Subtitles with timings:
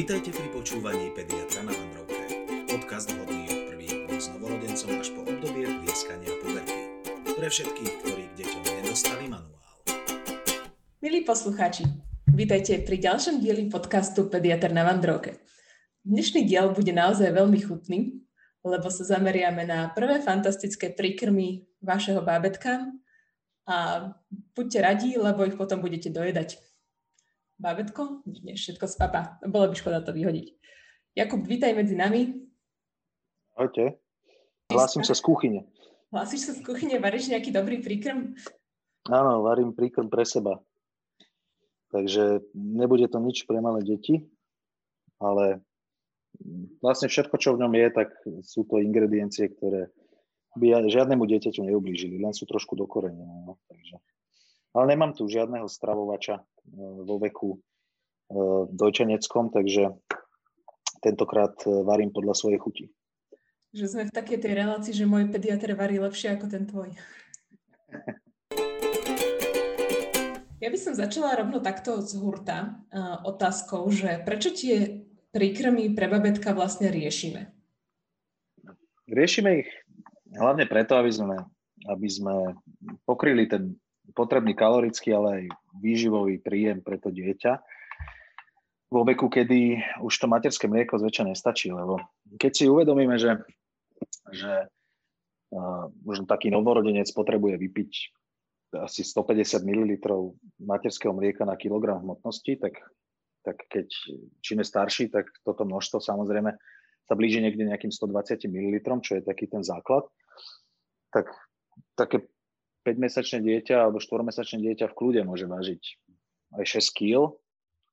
[0.00, 2.24] Vítajte pri počúvaní Pediatra na Vandrovke.
[2.72, 6.80] Podcast vhodný od prvých dní s novorodencom až po obdobie plieskania puberty.
[7.36, 9.60] Pre všetkých, ktorí k deťom nedostali manuál.
[11.04, 11.84] Milí poslucháči,
[12.32, 15.36] vítajte pri ďalšom dieli podcastu Pediatr na Vandrovke.
[16.00, 18.24] Dnešný diel bude naozaj veľmi chutný,
[18.64, 22.88] lebo sa zameriame na prvé fantastické príkrmy vašeho bábetka
[23.68, 24.08] a
[24.56, 26.69] buďte radí, lebo ich potom budete dojedať.
[27.60, 28.24] Bábetko?
[28.40, 29.36] Nie, všetko spapa.
[29.44, 30.56] Bolo by škoda to vyhodiť.
[31.12, 32.48] Jakub, vítaj medzi nami.
[33.52, 34.00] Ahojte.
[34.72, 35.68] Hlásim sa z kuchyne.
[36.08, 36.96] Hlásiš sa z kuchyne?
[36.96, 38.32] Varíš nejaký dobrý príkrm?
[39.12, 40.56] Áno, varím príkrm pre seba.
[41.92, 44.24] Takže nebude to nič pre malé deti,
[45.20, 45.60] ale
[46.80, 48.08] vlastne všetko, čo v ňom je, tak
[48.40, 49.92] sú to ingrediencie, ktoré
[50.56, 53.44] by žiadnemu dieťaťu neublížili, len sú trošku dokorenené.
[53.44, 54.00] No, takže.
[54.70, 56.42] Ale nemám tu žiadneho stravovača e,
[57.02, 57.58] vo veku e,
[58.70, 59.98] dojčeneckom, takže
[61.02, 62.84] tentokrát e, varím podľa svojej chuti.
[63.74, 66.94] Že sme v takej tej relácii, že môj pediatr varí lepšie ako ten tvoj.
[70.60, 76.04] Ja by som začala rovno takto z hurta uh, otázkou, že prečo tie príkrmy pre
[76.04, 77.48] babetka vlastne riešime?
[79.08, 79.70] Riešime ich
[80.36, 81.36] hlavne preto, aby sme,
[81.88, 82.34] aby sme
[83.08, 83.72] pokryli ten
[84.12, 85.44] potrebný kalorický, ale aj
[85.78, 87.62] výživový príjem pre to dieťa
[88.90, 92.02] vo veku, kedy už to materské mlieko zväčša nestačí, lebo
[92.34, 93.38] keď si uvedomíme, že,
[94.34, 94.66] že
[95.54, 97.92] uh, možno taký novorodenec potrebuje vypiť
[98.82, 99.90] asi 150 ml
[100.62, 102.82] materského mlieka na kilogram hmotnosti, tak,
[103.46, 103.86] tak keď
[104.42, 106.54] čím je starší, tak toto množstvo samozrejme
[107.06, 110.06] sa blíži niekde nejakým 120 ml, čo je taký ten základ.
[111.10, 111.26] Tak
[111.98, 112.30] také
[112.86, 115.82] 5-mesačné dieťa alebo 4-mesačné dieťa v kľude môže vážiť
[116.56, 117.36] aj 6 kg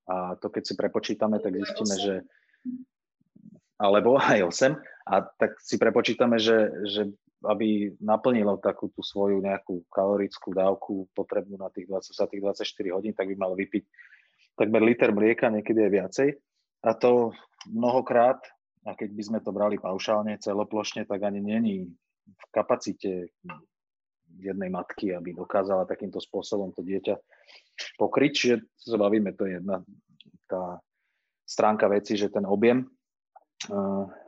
[0.08, 2.16] a to keď si prepočítame, tak zistíme, že
[3.78, 4.74] alebo aj 8
[5.12, 7.12] a tak si prepočítame, že, že
[7.46, 12.98] aby naplnilo takú tú svoju nejakú kalorickú dávku potrebnú na tých 20, za tých 24
[12.98, 13.84] hodín, tak by mal vypiť
[14.58, 16.30] takmer liter mlieka, niekedy aj viacej.
[16.82, 17.38] A to
[17.70, 18.42] mnohokrát,
[18.90, 21.94] a keď by sme to brali paušálne, celoplošne, tak ani není
[22.26, 23.30] v kapacite
[24.40, 27.18] jednej matky, aby dokázala takýmto spôsobom to dieťa
[27.98, 28.32] pokryť.
[28.34, 29.82] Čiže sa to je jedna
[30.48, 30.80] tá
[31.44, 32.88] stránka veci, že ten objem.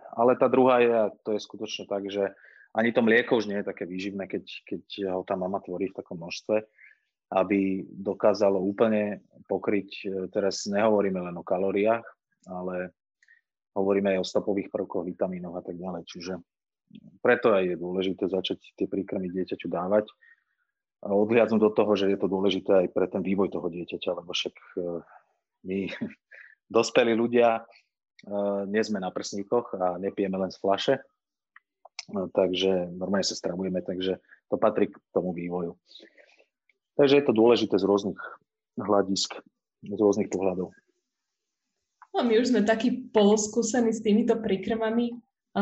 [0.09, 2.34] Ale tá druhá je, a to je skutočne tak, že
[2.74, 4.84] ani to mlieko už nie je také výživné, keď, keď
[5.18, 6.62] ho tá mama tvorí v takom množstve,
[7.34, 12.06] aby dokázalo úplne pokryť, e, teraz nehovoríme len o kalóriách,
[12.50, 12.94] ale
[13.78, 16.03] hovoríme aj o stopových prvkoch, vitamínoch a tak ďalej.
[16.09, 16.34] Čiže
[17.22, 20.10] preto aj je dôležité začať tie príkrmy dieťaťu dávať.
[21.00, 24.56] Odhliadnúť do toho, že je to dôležité aj pre ten vývoj toho dieťaťa, lebo však
[24.56, 24.80] e,
[25.64, 25.80] my,
[26.76, 27.62] dospelí ľudia, e,
[28.68, 30.96] nie sme na prsníkoch a nepijeme len z flaše,
[32.12, 34.20] no, takže normálne sa stravujeme, takže
[34.52, 35.80] to patrí k tomu vývoju.
[37.00, 38.20] Takže je to dôležité z rôznych
[38.76, 39.40] hľadisk,
[39.88, 40.76] z rôznych pohľadov.
[42.12, 45.16] No, my už sme takí poloskúsení s týmito príkrmami,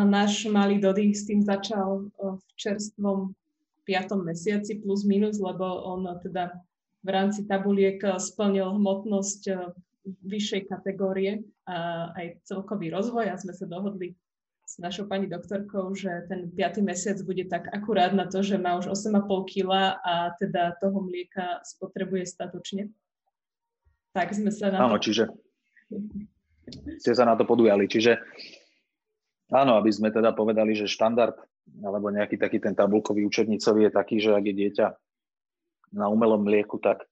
[0.05, 3.33] Náš malý Dody s tým začal v čerstvom
[3.87, 6.51] piatom mesiaci plus minus, lebo on teda
[7.01, 9.73] v rámci tabuliek splnil hmotnosť
[10.27, 14.15] vyššej kategórie a aj celkový rozvoj a sme sa dohodli
[14.67, 16.83] s našou pani doktorkou, že ten 5.
[16.83, 21.63] mesiac bude tak akurát na to, že má už 8,5 kg a teda toho mlieka
[21.63, 22.91] spotrebuje statočne.
[24.11, 25.07] Tak sme sa na Áno, to...
[25.07, 25.31] čiže
[26.99, 27.87] ste sa na to podujali.
[27.87, 28.19] Čiže
[29.47, 31.35] Áno, aby sme teda povedali, že štandard
[31.83, 34.87] alebo nejaký taký ten tabulkový učebnicový je taký, že ak je dieťa
[35.95, 37.03] na umelom mlieku, tak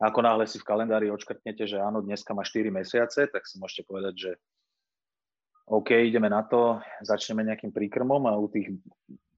[0.00, 3.86] ako náhle si v kalendári odškrtnete, že áno, dneska má 4 mesiace, tak si môžete
[3.86, 4.30] povedať, že
[5.70, 8.74] OK, ideme na to, začneme nejakým príkrmom a u tých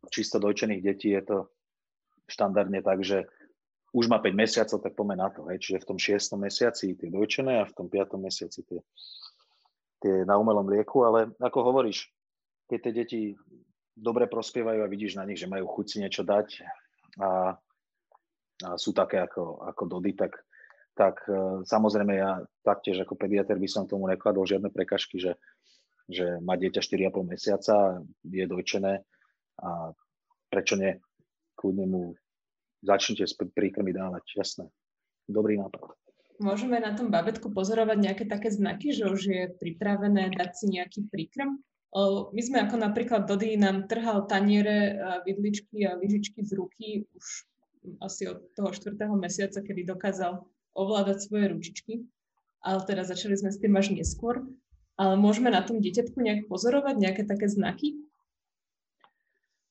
[0.09, 1.39] čisto dojčených detí je to
[2.31, 3.29] štandardne tak, že
[3.95, 5.47] už má 5 mesiacov, tak poďme na to.
[5.47, 5.63] Hej.
[5.63, 6.35] Čiže v tom 6.
[6.41, 8.19] mesiaci tie dojčené a v tom 5.
[8.19, 8.83] mesiaci tie
[10.05, 12.13] tie na umelom lieku, ale ako hovoríš,
[12.69, 13.21] keď tie deti
[13.97, 16.61] dobre prospievajú a vidíš na nich, že majú chuť si niečo dať
[17.25, 17.57] a,
[18.69, 20.45] a sú také ako, ako Dody, tak,
[20.93, 25.41] tak e, samozrejme ja taktiež ako pediater by som tomu nekladol žiadne prekažky, že,
[26.05, 29.01] že má dieťa 4,5 mesiaca, je dojčené
[29.65, 29.71] a
[30.53, 31.01] prečo nie?
[31.57, 32.03] Kľudne mu
[32.85, 33.25] začnite
[33.57, 34.69] príkrmy dávať, jasné.
[35.25, 36.04] Dobrý nápad
[36.43, 41.07] môžeme na tom babetku pozorovať nejaké také znaky, že už je pripravené dať si nejaký
[41.11, 41.63] príkrm?
[42.35, 47.27] My sme ako napríklad Dody nám trhal taniere, vidličky a lyžičky z ruky už
[48.03, 48.99] asi od toho 4.
[49.15, 50.43] mesiaca, kedy dokázal
[50.75, 51.93] ovládať svoje ručičky.
[52.65, 54.43] Ale teda začali sme s tým až neskôr.
[54.95, 57.99] ale môžeme na tom dieťatku nejak pozorovať, nejaké také znaky?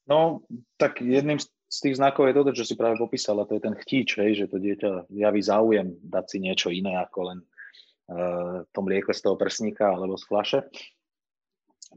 [0.04, 0.44] No,
[0.76, 1.48] tak jedným z
[1.80, 4.62] tých znakov je toto, čo si práve popísala, to je ten chtíč, hej, že to
[4.62, 9.90] dieťa javí záujem dať si niečo iné ako len uh, to mlieko z toho prsníka
[9.90, 10.60] alebo z flaše.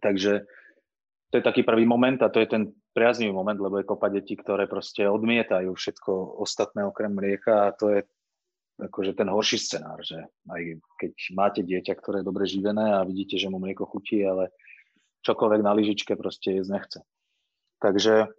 [0.00, 0.46] Takže
[1.32, 2.62] to je taký prvý moment a to je ten
[2.96, 7.93] priaznivý moment, lebo je kopa detí, ktoré proste odmietajú všetko ostatné okrem mlieka a to
[7.93, 8.00] je
[8.76, 10.20] akože ten horší scenár, že
[10.52, 10.62] aj
[11.00, 14.52] keď máte dieťa, ktoré je dobre živené a vidíte, že mu mlieko chutí, ale
[15.25, 17.00] čokoľvek na lyžičke proste jesť nechce.
[17.81, 18.32] Takže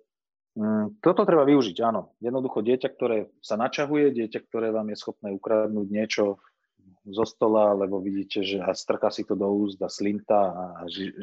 [1.02, 2.18] toto treba využiť, áno.
[2.18, 6.42] Jednoducho dieťa, ktoré sa načahuje, dieťa, ktoré vám je schopné ukradnúť niečo
[7.08, 10.66] zo stola, lebo vidíte, že a strká si to do úst a slinta a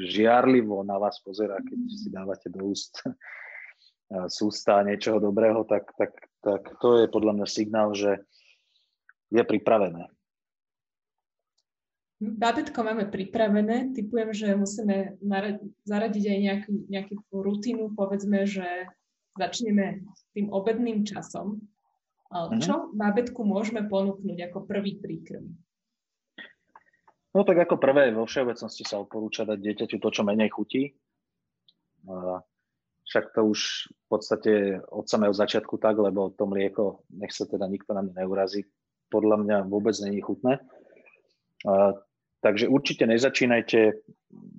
[0.09, 3.05] žiarlivo na vás pozera, keď si dávate do úst
[4.39, 8.25] sústa niečoho dobrého, tak, tak, tak to je podľa mňa signál, že
[9.29, 10.09] je pripravené.
[12.25, 13.93] Bábetko máme pripravené.
[13.93, 15.19] Typujem, že musíme
[15.85, 17.91] zaradiť aj nejakú, nejakú rutinu.
[17.93, 18.89] Povedzme, že
[19.39, 20.03] začneme
[20.35, 21.63] tým obedným časom.
[22.35, 22.59] Mhm.
[22.59, 25.55] Čo bábetku môžeme ponúknuť ako prvý príkrm?
[27.35, 30.95] No tak ako prvé, vo všeobecnosti sa odporúča dať dieťaťu to, čo menej chutí.
[33.11, 34.53] Však to už v podstate
[34.87, 38.71] od samého začiatku tak, lebo to mlieko, nech sa teda nikto na mňa neurazí,
[39.11, 40.63] podľa mňa vôbec není chutné.
[42.39, 44.05] Takže určite nezačínajte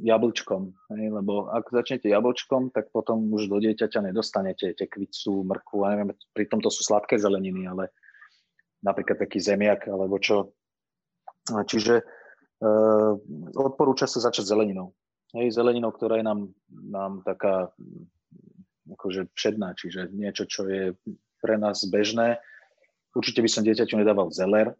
[0.01, 5.87] jablčkom, hej, lebo ak začnete jablčkom, tak potom už do dieťaťa nedostanete tekvicu, mrkvu, a
[5.93, 7.91] neviem, pritom to sú sladké zeleniny, ale
[8.83, 10.53] napríklad taký zemiak alebo čo.
[11.45, 12.03] Čiže e,
[13.53, 14.93] odporúča sa začať zeleninou.
[15.33, 16.39] Hej, zeleninou, ktorá je nám,
[16.69, 17.69] nám taká
[18.85, 20.93] akože všedná, čiže niečo, čo je
[21.41, 22.37] pre nás bežné,
[23.15, 24.75] Určite by som dieťaťu nedával zeler,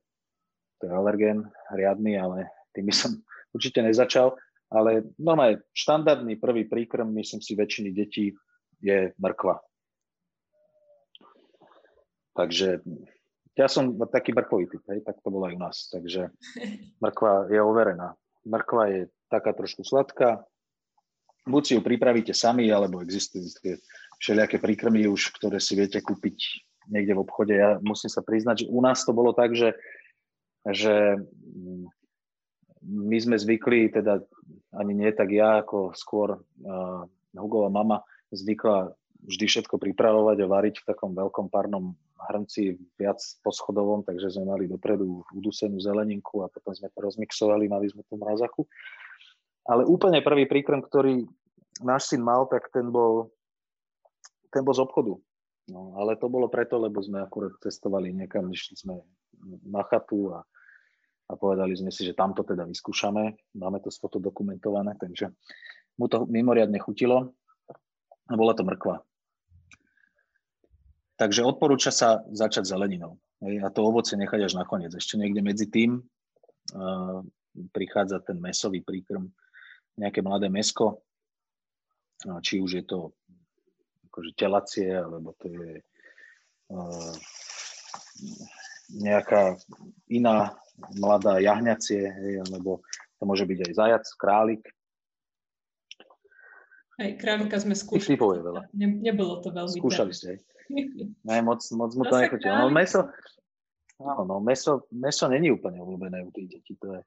[0.84, 3.12] to je alergén riadny, ale tým by som
[3.56, 4.36] určite nezačal.
[4.74, 8.34] Ale normálne štandardný prvý príkrm, myslím si, väčšiny detí
[8.82, 9.62] je mrkva.
[12.36, 12.84] Takže
[13.56, 15.78] ja som taký mrkvový typ, hej, tak to bolo aj u nás.
[15.88, 16.22] Takže
[17.00, 18.20] mrkva je overená.
[18.44, 19.02] Mrkva je
[19.32, 20.44] taká trošku sladká.
[21.46, 23.78] Buď si ju pripravíte sami, alebo existujú tie
[24.20, 26.38] všelijaké príkrmy už, ktoré si viete kúpiť
[26.90, 27.54] niekde v obchode.
[27.56, 29.78] Ja musím sa priznať, že u nás to bolo tak, že,
[30.68, 31.22] že
[32.86, 34.22] my sme zvykli, teda
[34.78, 37.04] ani nie tak ja, ako skôr uh,
[37.36, 38.94] Hugová mama zvykla
[39.26, 44.66] vždy všetko pripravovať a variť v takom veľkom párnom hrnci viac poschodovom, takže sme mali
[44.70, 48.64] dopredu udusenú zeleninku a potom sme to rozmixovali, mali sme to mrazaku.
[49.66, 51.26] Ale úplne prvý príkrm, ktorý
[51.82, 53.34] náš syn mal, tak ten bol,
[54.54, 55.18] ten bol z obchodu.
[55.66, 59.02] No, ale to bolo preto, lebo sme akurát cestovali niekam, išli sme
[59.66, 60.46] na chatu a,
[61.26, 63.56] a povedali sme si, že tamto teda vyskúšame.
[63.58, 65.34] Máme to foto dokumentované, takže
[65.98, 67.34] mu to mimoriadne chutilo
[68.30, 69.02] a bola to mrkva.
[71.16, 73.18] Takže odporúča sa začať zeleninou.
[73.40, 74.92] A to ovoce nechať až nakoniec.
[74.92, 76.04] Ešte niekde medzi tým
[77.72, 79.32] prichádza ten mesový príkrm,
[79.96, 81.02] nejaké mladé mesko,
[82.44, 83.16] či už je to
[84.12, 85.72] akože telacie, alebo to je
[88.92, 89.58] nejaká
[90.12, 90.58] iná
[90.96, 92.12] mladá jahňacie,
[92.46, 92.84] alebo
[93.20, 94.64] to môže byť aj zajac, králik.
[96.96, 98.16] Aj králika sme skúšali.
[98.16, 98.62] Typov je veľa.
[98.72, 100.40] Ne, nebolo to veľmi Skúšali ste,
[101.28, 102.56] Ne, moc, moc mu to nechutilo.
[102.56, 103.12] No meso,
[104.00, 107.02] áno, no, meso, meso není úplne obľúbené u tých detí, to je,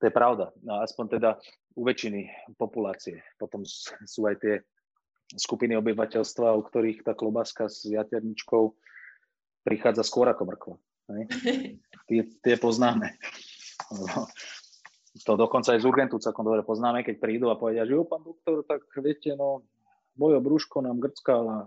[0.00, 0.50] to je pravda.
[0.64, 1.30] No, aspoň teda
[1.76, 3.22] u väčšiny populácie.
[3.36, 3.62] Potom
[4.08, 4.54] sú aj tie
[5.36, 8.72] skupiny obyvateľstva, u ktorých tá klobáska s jaterničkou
[9.68, 10.76] prichádza skôr ako mrkva.
[12.08, 13.20] Tie, tie poznáme.
[15.28, 18.24] To dokonca aj z urgentu celkom dobre poznáme, keď prídu a povedia, že jo, pán
[18.24, 19.66] doktor, tak viete, no,
[20.16, 21.60] moje brúško nám grckal a,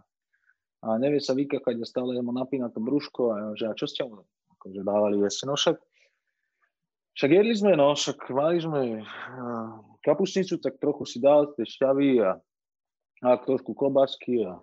[0.97, 4.25] nevie sa vykakať a stále mu napína to brúško a že a čo ste mu
[4.57, 5.45] akože dávali jesť?
[5.45, 5.77] No však,
[7.21, 8.81] však jedli sme, no, však mali sme
[10.01, 12.41] kapusnicu, tak trochu si dal tie šťavy a
[13.21, 14.57] a trošku klobásky a,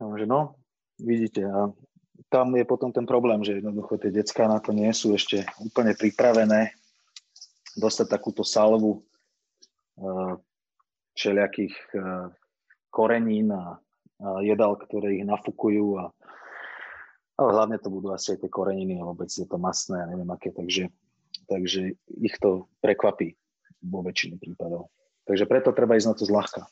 [0.00, 0.56] a že no,
[0.96, 1.68] vidíte, a
[2.32, 5.92] tam je potom ten problém, že jednoducho tie detská na to nie sú ešte úplne
[5.92, 6.74] pripravené
[7.76, 9.04] dostať takúto salvu
[10.00, 10.34] uh,
[11.16, 12.32] všelijakých uh,
[12.88, 13.76] korenín a,
[14.40, 16.08] jedal, ktoré ich nafúkujú a
[17.36, 20.56] ale hlavne to budú asi aj tie koreniny vôbec je to masné a neviem aké,
[20.56, 20.88] takže,
[21.44, 23.36] takže ich to prekvapí
[23.84, 24.88] vo väčšine prípadov.
[25.28, 26.64] Takže preto treba ísť na to zľahka.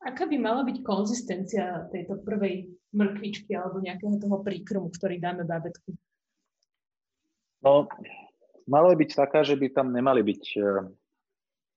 [0.00, 5.92] Aká by mala byť konzistencia tejto prvej mrkvičky alebo nejakého toho príkrmu, ktorý dáme bábetku?
[7.60, 7.84] No,
[8.70, 10.60] Malo byť taká, že by tam nemali byť e,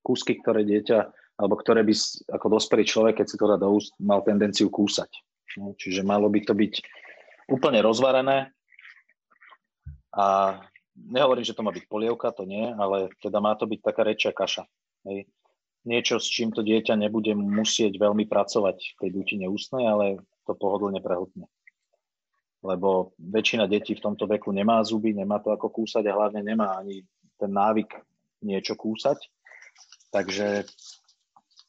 [0.05, 0.99] kúsky, ktoré dieťa,
[1.41, 1.93] alebo ktoré by
[2.37, 5.09] ako dospelý človek, keď si to dá do úst, mal tendenciu kúsať.
[5.57, 6.73] No, čiže malo by to byť
[7.49, 8.53] úplne rozvarené
[10.13, 10.25] a
[10.93, 14.29] nehovorím, že to má byť polievka, to nie, ale teda má to byť taká rečia
[14.29, 14.69] kaša.
[15.09, 15.25] Hej.
[15.83, 20.05] Niečo, s čím to dieťa nebude musieť veľmi pracovať v tej dutine ústnej, ale
[20.47, 21.51] to pohodlne prehutne
[22.63, 26.79] lebo väčšina detí v tomto veku nemá zuby, nemá to ako kúsať a hlavne nemá
[26.79, 27.03] ani
[27.35, 27.91] ten návyk
[28.39, 29.19] niečo kúsať.
[30.15, 30.63] Takže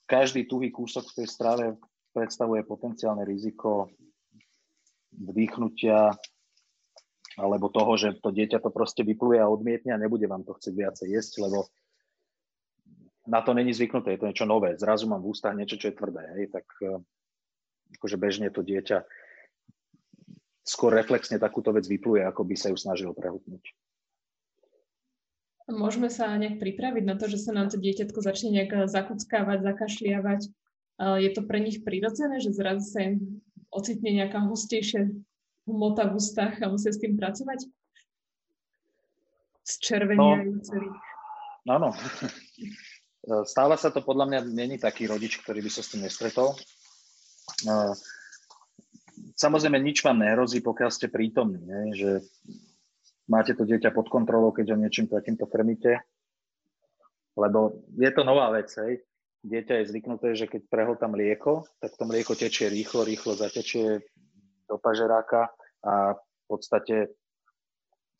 [0.06, 1.66] každý tuhý kúsok v tej strave
[2.14, 3.90] predstavuje potenciálne riziko
[5.10, 6.14] vdýchnutia
[7.34, 10.74] alebo toho, že to dieťa to proste vypluje a odmietne a nebude vám to chcieť
[10.78, 11.66] viacej jesť, lebo
[13.26, 14.76] na to není zvyknuté, je to niečo nové.
[14.76, 17.00] Zrazu mám v ústach niečo, čo je tvrdé, hej, tak eh,
[17.98, 19.04] akože bežne to dieťa
[20.64, 23.64] skôr reflexne takúto vec vypluje, ako by sa ju snažil prehutnúť.
[25.68, 30.40] Môžeme sa nejak pripraviť na to, že sa nám to dieťatko začne nejak zakuckávať, zakašliavať.
[31.00, 33.40] Je to pre nich prirodzené, že zrazu sa im
[33.72, 35.08] ocitne nejaká hustejšia
[35.64, 37.64] hmota v ústach a musia s tým pracovať?
[39.64, 40.88] Z červenia no, celý.
[41.64, 41.96] Áno.
[43.24, 46.52] Stáva sa to podľa mňa, není taký rodič, ktorý by sa s tým nestretol
[49.34, 51.80] samozrejme nič vám nehrozí, pokiaľ ste prítomní, ne?
[51.94, 52.10] že
[53.30, 56.02] máte to dieťa pod kontrolou, keď ho niečím takýmto krmíte,
[57.34, 59.02] lebo je to nová vec, hej.
[59.44, 64.00] Dieťa je zvyknuté, že keď prehltá mlieko, tak to mlieko tečie rýchlo, rýchlo zatečie
[64.64, 65.52] do pažeráka
[65.84, 67.12] a v podstate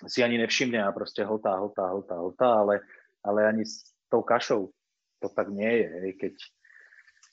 [0.04, 2.84] si ani nevšimne a proste hltá, hltá, hltá, hltá, ale,
[3.24, 4.68] ale ani s tou kašou
[5.24, 5.88] to tak nie je.
[5.88, 6.12] Hej.
[6.20, 6.34] Keď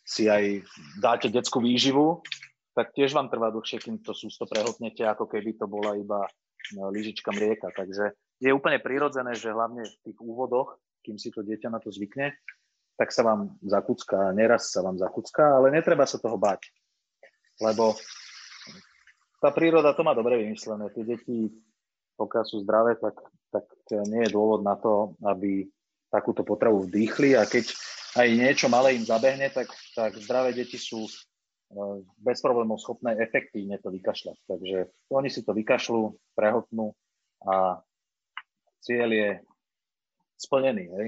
[0.07, 0.63] si aj
[1.03, 2.23] dáte detskú výživu,
[2.71, 6.23] tak tiež vám trvá dlhšie, kým to sústo prehotnete, ako keby to bola iba
[6.71, 7.67] no, lyžička mlieka.
[7.75, 11.91] Takže je úplne prirodzené, že hlavne v tých úvodoch, kým si to dieťa na to
[11.91, 12.31] zvykne,
[12.95, 16.63] tak sa vám zakucká, neraz sa vám zakucká, ale netreba sa toho bať.
[17.59, 17.97] Lebo
[19.41, 20.87] tá príroda to má dobre vymyslené.
[20.93, 21.49] Tie deti,
[22.15, 23.17] pokiaľ sú zdravé, tak,
[23.49, 23.65] tak
[24.07, 25.65] nie je dôvod na to, aby
[26.11, 27.71] takúto potravu vdýchli a keď
[28.19, 31.07] aj niečo malé im zabehne, tak, tak zdravé deti sú
[31.71, 34.37] E, bez problémov schopné efektívne to vykašľať.
[34.47, 34.77] Takže
[35.15, 36.91] oni si to vykašľú, prehotnú
[37.47, 37.79] a
[38.83, 39.29] cieľ je
[40.35, 40.85] splnený.
[40.99, 41.07] Hej?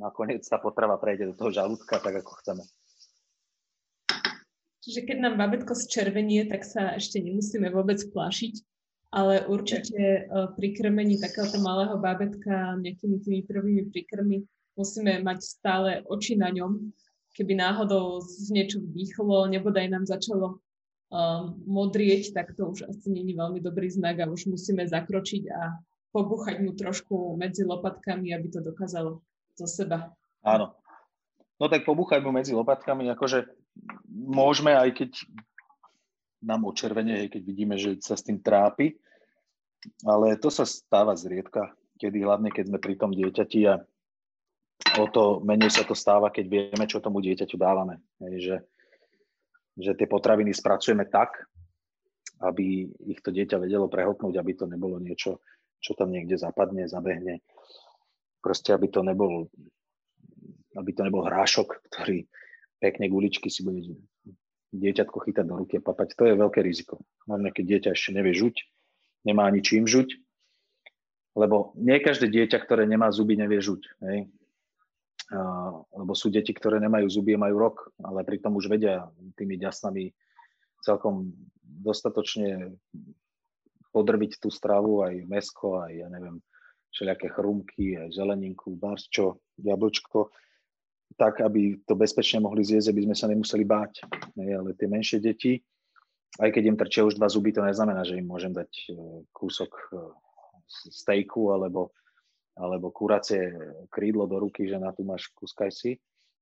[0.00, 2.64] Nakoniec tá potrava prejde do toho žalúdka tak, ako chceme.
[4.80, 8.54] Čiže keď nám babetko zčervenie, tak sa ešte nemusíme vôbec plašiť,
[9.08, 10.48] ale určite Nie.
[10.56, 14.44] pri krmení takéhoto malého bábetka nejakými tými prvými príkrmy
[14.76, 16.92] musíme mať stále oči na ňom,
[17.34, 20.60] keby náhodou z niečo vdýchlo, nebodaj nám začalo
[21.10, 25.78] um, modrieť, tak to už asi není veľmi dobrý znak a už musíme zakročiť a
[26.12, 29.22] pobuchať mu trošku medzi lopatkami, aby to dokázalo
[29.56, 30.14] zo seba.
[30.44, 30.74] Áno.
[31.58, 33.50] No tak pobuchať mu medzi lopatkami, akože
[34.10, 35.10] môžeme, aj keď
[36.42, 38.94] nám očervenie, keď vidíme, že sa s tým trápi,
[40.06, 43.82] ale to sa stáva zriedka, kedy hlavne, keď sme pri tom dieťati a
[44.98, 47.98] o to menej sa to stáva, keď vieme, čo tomu dieťaťu dávame.
[48.22, 48.56] Hej, že,
[49.78, 51.34] že tie potraviny spracujeme tak,
[52.38, 55.42] aby ich to dieťa vedelo prehotnúť, aby to nebolo niečo,
[55.82, 57.42] čo tam niekde zapadne, zabehne.
[58.38, 59.50] Proste, aby to nebol,
[60.78, 62.30] aby to nebol hrášok, ktorý
[62.78, 63.82] pekne guličky si bude
[64.74, 66.14] dieťatko chytať do ruky a papať.
[66.18, 67.00] To je veľké riziko.
[67.24, 68.56] Hlavne, keď dieťa ešte nevie žuť,
[69.24, 70.12] nemá ani čím žuť,
[71.38, 73.82] lebo nie každé dieťa, ktoré nemá zuby, nevie žuť.
[74.04, 74.28] Hej
[75.92, 80.16] lebo sú deti, ktoré nemajú zuby majú rok, ale pritom už vedia tými ďasnami
[80.80, 82.72] celkom dostatočne
[83.92, 86.40] podrbiť tú stravu, aj mesko, aj ja neviem,
[86.96, 90.32] všelijaké chrumky, aj zeleninku, barčo, jablčko,
[91.18, 94.06] tak, aby to bezpečne mohli zjesť, aby sme sa nemuseli báť.
[94.38, 95.58] Ale tie menšie deti,
[96.38, 98.82] aj keď im trčia už dva zuby, to neznamená, že im môžem dať e,
[99.34, 99.98] kúsok e,
[100.70, 101.90] stejku alebo
[102.58, 103.54] alebo kuracie
[103.86, 105.94] krídlo do ruky, že na tu máš kuskaj si.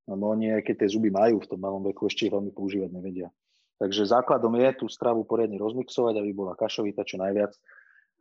[0.08, 2.88] Lebo oni, aj keď tie zuby majú v tom malom veku, ešte ich veľmi používať
[2.88, 3.28] nevedia.
[3.76, 7.52] Takže základom je tú stravu poriadne rozmixovať, aby bola kašovita čo najviac.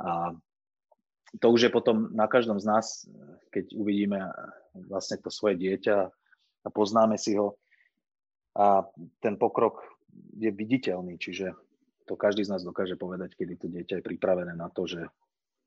[0.04, 0.36] A
[1.40, 3.08] to už je potom na každom z nás,
[3.56, 4.20] keď uvidíme
[4.76, 6.12] vlastne to svoje dieťa
[6.66, 7.56] a poznáme si ho.
[8.58, 8.84] A
[9.22, 9.86] ten pokrok
[10.36, 11.54] je viditeľný, čiže
[12.10, 15.06] to každý z nás dokáže povedať, kedy to dieťa je pripravené na to, že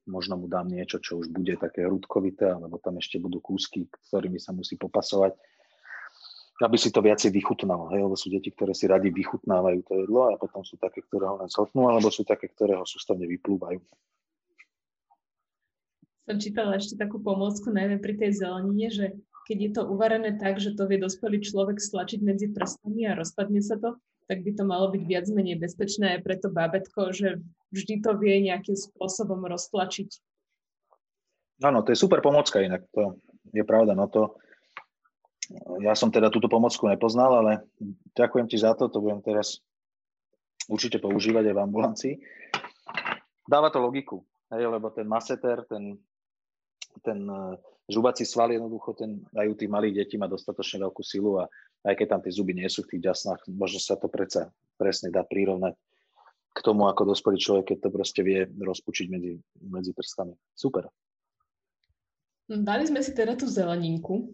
[0.09, 4.41] možno mu dám niečo, čo už bude také hrudkovité, alebo tam ešte budú kúsky, ktorými
[4.41, 5.37] sa musí popasovať,
[6.65, 7.93] aby si to viacej vychutnalo.
[7.93, 8.09] Hej?
[8.09, 11.37] Lebo sú deti, ktoré si radi vychutnávajú to jedlo a potom sú také, ktoré ho
[11.39, 13.79] len zhotnú, alebo sú také, ktoré ho sústavne vyplúvajú.
[16.29, 19.17] som čítala ešte takú pomôcku, najmä pri tej zelenine, že
[19.49, 23.65] keď je to uvarené tak, že to vie dospelý človek stlačiť medzi prstami a rozpadne
[23.65, 23.97] sa to,
[24.29, 27.41] tak by to malo byť viac menej bezpečné aj pre to bábetko, že
[27.73, 30.21] vždy to vie nejakým spôsobom roztlačiť.
[31.65, 33.17] Áno, to je super pomocka inak, to
[33.57, 33.97] je pravda.
[33.97, 34.37] No to,
[35.81, 37.53] ja som teda túto pomocku nepoznal, ale
[38.13, 39.65] ďakujem ti za to, to budem teraz
[40.69, 42.15] určite používať aj v ambulancii.
[43.49, 44.21] Dáva to logiku,
[44.53, 45.97] hej, lebo ten maseter, ten,
[47.03, 47.57] ten eh,
[47.89, 51.49] žubací sval jednoducho, ten aj u tých malých detí má dostatočne veľkú silu a
[51.87, 55.09] aj keď tam tie zuby nie sú v tých ďasnách, možno sa to predsa presne
[55.09, 55.75] dá prirovnať
[56.55, 60.35] k tomu, ako dospelý človek, keď to proste vie rozpučiť medzi, medzi prstami.
[60.59, 60.91] Super.
[62.49, 64.33] Dali sme si teda tú zeleninku.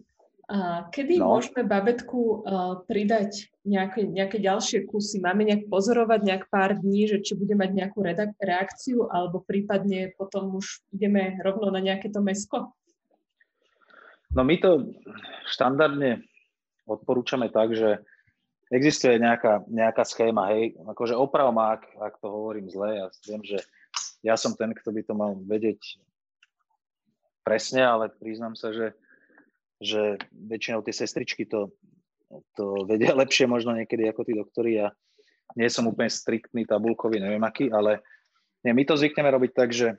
[0.93, 1.33] Kedy no.
[1.33, 5.17] môžeme babetku uh, pridať nejaké, nejaké ďalšie kusy?
[5.17, 8.05] Máme nejak pozorovať nejak pár dní, že či bude mať nejakú
[8.37, 12.77] reakciu, alebo prípadne potom už ideme rovno na nejaké to mesko?
[14.37, 14.93] No my to
[15.49, 16.21] štandardne
[16.85, 18.05] odporúčame tak, že
[18.69, 23.41] existuje nejaká, nejaká schéma, hej, akože oprav ma, ak, ak to hovorím zle, ja viem,
[23.41, 23.57] že
[24.21, 26.01] ja som ten, kto by to mal vedieť
[27.45, 28.97] presne, ale priznám sa, že
[29.79, 31.75] že väčšinou tie sestričky to,
[32.55, 34.71] to vedia lepšie možno niekedy ako tí doktori.
[34.79, 34.87] Ja
[35.53, 38.01] nie som úplne striktný, tabulkový, neviem aký, ale
[38.65, 39.93] nie, my to zvykneme robiť tak, že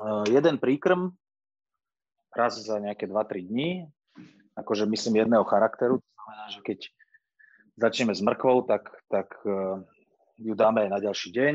[0.00, 1.12] uh, jeden príkrm
[2.32, 3.70] raz za nejaké 2-3 dní,
[4.56, 6.78] akože myslím jedného charakteru, to znamená, že keď
[7.76, 9.84] začneme s mrkvou, tak, tak uh,
[10.40, 11.54] ju dáme aj na ďalší deň,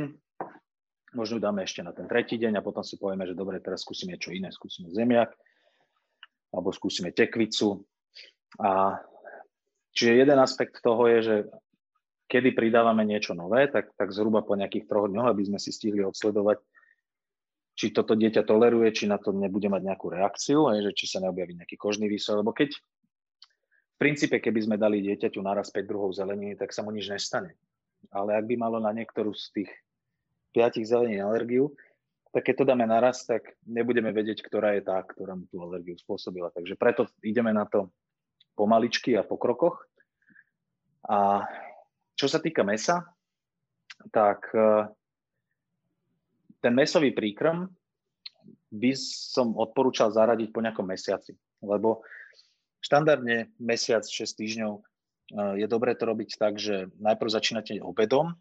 [1.17, 3.81] možno ju dáme ešte na ten tretí deň a potom si povieme, že dobre, teraz
[3.81, 5.33] skúsime niečo iné, skúsime zemiak
[6.57, 7.85] alebo skúsime tekvicu.
[8.57, 8.97] A
[9.93, 11.35] čiže jeden aspekt toho je, že
[12.25, 16.01] kedy pridávame niečo nové, tak, tak zhruba po nejakých troch dňoch, aby sme si stihli
[16.01, 16.57] odsledovať,
[17.77, 21.21] či toto dieťa toleruje, či na to nebude mať nejakú reakciu, aj, že či sa
[21.21, 26.10] neobjaví nejaký kožný výsoj, lebo keď v princípe, keby sme dali dieťaťu naraz 5 druhov
[26.13, 27.53] zeleniny, tak sa mu nič nestane.
[28.10, 29.69] Ale ak by malo na niektorú z tých
[30.53, 31.73] piatich zelenín alergiu,
[32.31, 35.95] tak keď to dáme naraz, tak nebudeme vedieť, ktorá je tá, ktorá mu tú alergiu
[35.95, 36.51] spôsobila.
[36.51, 37.91] Takže preto ideme na to
[38.57, 39.85] pomaličky a po krokoch.
[41.07, 41.47] A
[42.17, 43.05] čo sa týka mesa,
[44.11, 44.91] tak e,
[46.59, 47.69] ten mesový príkrm
[48.73, 51.31] by som odporúčal zaradiť po nejakom mesiaci,
[51.63, 52.03] lebo
[52.83, 54.81] štandardne mesiac 6 týždňov e,
[55.63, 58.35] je dobré to robiť tak, že najprv začínate obedom,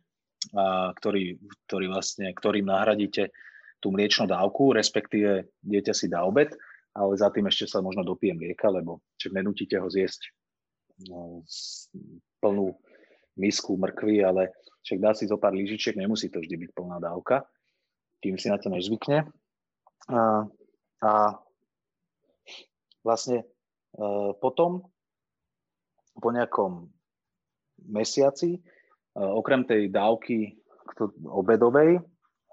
[0.97, 3.35] ktorý, ktorý vlastne, ktorým nahradíte
[3.81, 6.53] tú mliečnú dávku, respektíve dieťa si dá obed,
[6.97, 10.33] ale za tým ešte sa možno dopije mlieka, lebo čiže nenutíte ho zjesť
[11.09, 11.45] no,
[12.41, 12.73] plnú
[13.37, 17.45] misku mrkvy, ale však dá si zo pár lyžičiek, nemusí to vždy byť plná dávka,
[18.25, 19.29] tým si na to nezvykne.
[20.09, 20.47] A,
[21.05, 21.13] a
[23.05, 23.47] vlastne e,
[24.41, 24.89] potom
[26.17, 26.89] po nejakom
[27.93, 28.61] mesiaci, e,
[29.21, 30.57] okrem tej dávky
[31.29, 32.01] obedovej,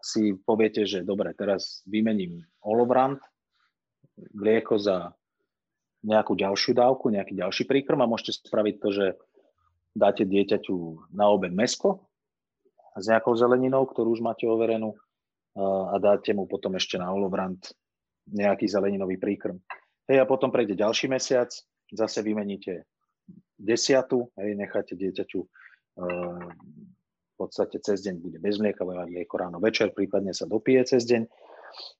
[0.03, 3.23] si poviete, že dobre, teraz vymením olovrant,
[4.35, 5.15] mlieko za
[6.03, 9.05] nejakú ďalšiu dávku, nejaký ďalší príkrm a môžete spraviť to, že
[9.95, 12.03] dáte dieťaťu na obed mesko
[12.99, 14.91] s nejakou zeleninou, ktorú už máte overenú
[15.55, 17.63] a dáte mu potom ešte na olovrant
[18.27, 19.63] nejaký zeleninový príkrm.
[20.11, 21.47] Hej, a potom prejde ďalší mesiac,
[21.95, 22.83] zase vymeníte
[23.55, 25.39] desiatu, hej, necháte dieťaťu
[27.47, 31.27] podstate cez deň bude bez mlieka, bude mlieko ráno večer, prípadne sa dopije cez deň,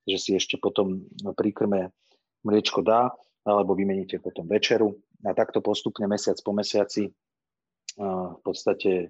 [0.08, 1.04] že si ešte potom
[1.36, 1.82] pri krme
[2.44, 3.12] mliečko dá,
[3.44, 4.96] alebo vymeníte potom večeru
[5.28, 7.12] a takto postupne mesiac po mesiaci
[8.00, 9.08] v podstate e,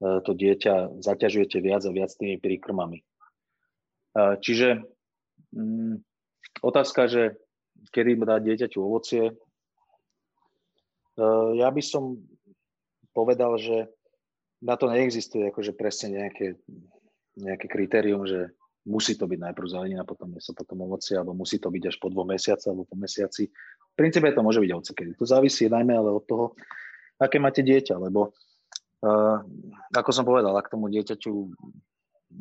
[0.00, 3.06] to dieťa zaťažujete viac a viac tými príkrmami.
[4.16, 4.80] Čiže
[5.52, 6.00] mm,
[6.64, 7.22] otázka, že
[7.92, 9.34] kedy dá dieťaťu ovocie, e,
[11.60, 12.16] ja by som
[13.12, 13.92] povedal, že
[14.66, 16.58] na to neexistuje akože presne nejaké,
[17.38, 18.50] nejaké kritérium, že
[18.86, 22.10] musí to byť najprv zelenina, potom meso, potom ovocie, alebo musí to byť až po
[22.10, 23.46] dvoch mesiacoch alebo po mesiaci.
[23.50, 25.10] V princípe to môže byť kedy.
[25.18, 26.58] To závisí najmä ale od toho,
[27.18, 28.34] aké máte dieťa, lebo
[29.06, 29.38] uh,
[29.94, 31.32] ako som povedal, ak tomu dieťaťu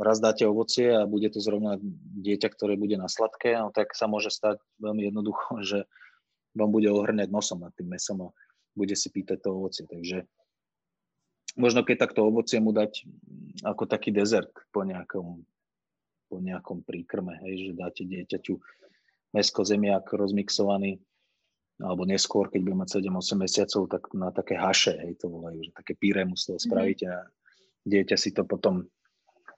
[0.02, 1.78] raz dáte ovocie a bude to zrovna
[2.22, 5.80] dieťa, ktoré bude na sladké, no, tak sa môže stať veľmi jednoducho, že
[6.58, 8.34] vám bude ohrňať nosom nad tým mesom a
[8.76, 9.84] bude si pýtať to ovocie.
[9.88, 10.28] Takže
[11.56, 13.08] možno keď takto ovocie mu dať
[13.64, 15.44] ako taký dezert po nejakom,
[16.28, 18.54] po nejakom príkrme, hej, že dáte dieťaťu
[19.36, 21.00] mesko zemiak rozmixovaný,
[21.80, 25.72] alebo neskôr, keď bude mať 7-8 mesiacov, tak na také haše, hej, to volajú, že
[25.76, 27.28] také píre mu z toho spravíte a
[27.84, 28.88] dieťa si to potom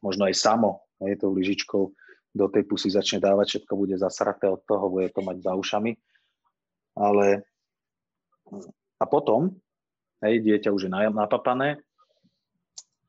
[0.01, 1.83] možno aj samo, hej, tou lyžičkou
[2.37, 5.97] do tej pusy začne dávať, všetko bude zasraté od toho, bude to mať za ušami.
[6.97, 7.45] Ale
[8.97, 9.53] a potom,
[10.25, 11.81] hej, dieťa už je napapané,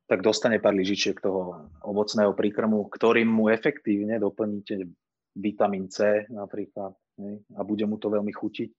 [0.09, 4.89] tak dostane pár lyžičiek toho ovocného príkrmu, ktorým mu efektívne doplníte
[5.37, 8.73] vitamín C napríklad hej, a bude mu to veľmi chutiť.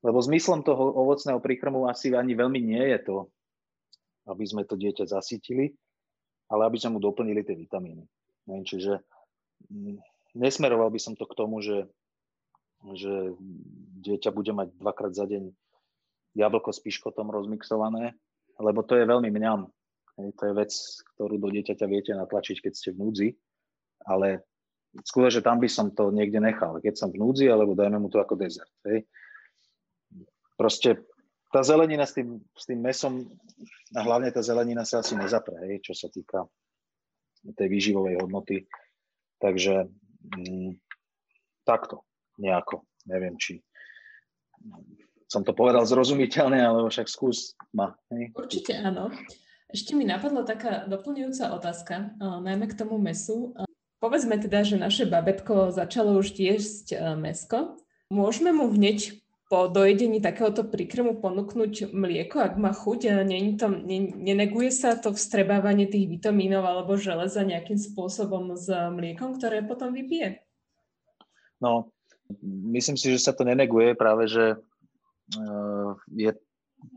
[0.00, 3.16] Lebo zmyslom toho ovocného príkrmu asi ani veľmi nie je to,
[4.32, 5.76] aby sme to dieťa zasytili,
[6.48, 8.08] ale aby sme mu doplnili tie vitamíny.
[8.48, 8.92] Hej, čiže
[9.68, 10.00] mm,
[10.40, 11.84] nesmeroval by som to k tomu, že,
[12.96, 13.36] že
[14.00, 15.52] dieťa bude mať dvakrát za deň
[16.36, 18.16] jablko s piškotom rozmixované,
[18.56, 19.68] lebo to je veľmi mňam.
[20.16, 20.72] Hej, to je vec,
[21.14, 23.28] ktorú do dieťaťa viete natlačiť, keď ste v núdzi,
[24.08, 24.44] ale
[25.04, 28.16] že tam by som to niekde nechal, keď som v núdzi, alebo dajme mu to
[28.16, 28.72] ako dezert.
[28.88, 29.04] Hej.
[30.56, 31.04] Proste
[31.52, 33.28] tá zelenina s tým, s tým mesom,
[33.92, 36.48] a hlavne tá zelenina sa asi nezapre, hej, čo sa týka
[37.54, 38.64] tej výživovej hodnoty.
[39.36, 39.84] Takže
[40.32, 40.80] mm,
[41.68, 42.08] takto
[42.40, 42.88] nejako.
[43.06, 43.60] Neviem, či
[45.28, 47.92] som to povedal zrozumiteľne, alebo však skús ma.
[48.10, 48.32] Hej.
[48.32, 49.12] Určite áno.
[49.66, 53.50] Ešte mi napadla taká doplňujúca otázka, najmä k tomu mesu.
[53.98, 57.80] Povedzme teda, že naše babetko začalo už jesť e, mesko.
[58.12, 63.24] Môžeme mu hneď po dojedení takéhoto príkrmu ponúknuť mlieko, ak má chuť.
[63.24, 63.70] Nie, to,
[64.20, 70.42] neneguje sa to vstrebávanie tých vitamínov alebo železa nejakým spôsobom s mliekom, ktoré potom vypije?
[71.62, 71.94] No,
[72.74, 74.60] myslím si, že sa to neneguje, práve že
[76.14, 76.30] je,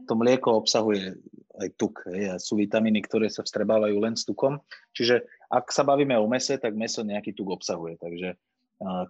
[0.10, 1.18] to mlieko obsahuje
[1.60, 2.08] aj tuk.
[2.08, 4.64] Hej, sú vitamíny, ktoré sa vstrebávajú len s tukom.
[4.96, 8.00] Čiže ak sa bavíme o mese, tak meso nejaký tuk obsahuje.
[8.00, 8.40] Takže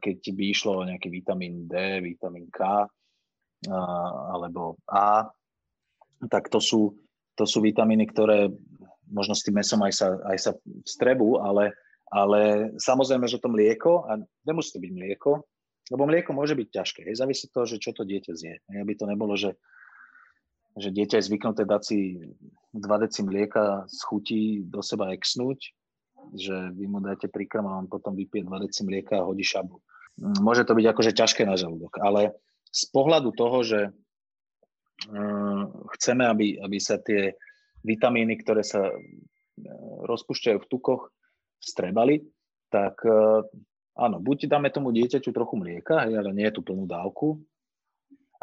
[0.01, 2.89] keď by išlo o nejaký vitamín D, vitamín K
[4.33, 5.29] alebo A,
[6.25, 6.97] tak to sú,
[7.37, 8.49] to sú vitamíny, ktoré
[9.09, 10.51] možno s tým mesom aj sa, aj sa
[10.85, 11.73] vstrebú, ale,
[12.09, 15.45] ale samozrejme, že to mlieko, a nemusí to byť mlieko,
[15.89, 16.99] lebo mlieko môže byť ťažké.
[17.05, 18.61] Hej, závisí to, že čo to dieťa zje.
[18.73, 19.57] Aby to nebolo, že
[20.79, 21.99] že dieťa je zvyknuté dať si
[22.73, 25.75] 2 deci mlieka z chutí do seba exnúť,
[26.35, 29.81] že vy mu dáte príkrm a on potom vypije 2 deci mlieka a hodí šabu.
[30.19, 32.35] Môže to byť akože ťažké na žalúdok, ale
[32.69, 35.63] z pohľadu toho, že uh,
[35.97, 37.33] chceme, aby, aby sa tie
[37.81, 38.97] vitamíny, ktoré sa uh,
[40.05, 41.09] rozpúšťajú v tukoch,
[41.63, 42.23] vstrebali,
[42.67, 43.41] tak uh,
[43.95, 47.39] áno, buď dáme tomu dieťaťu trochu mlieka, ale nie je tu plnú dávku,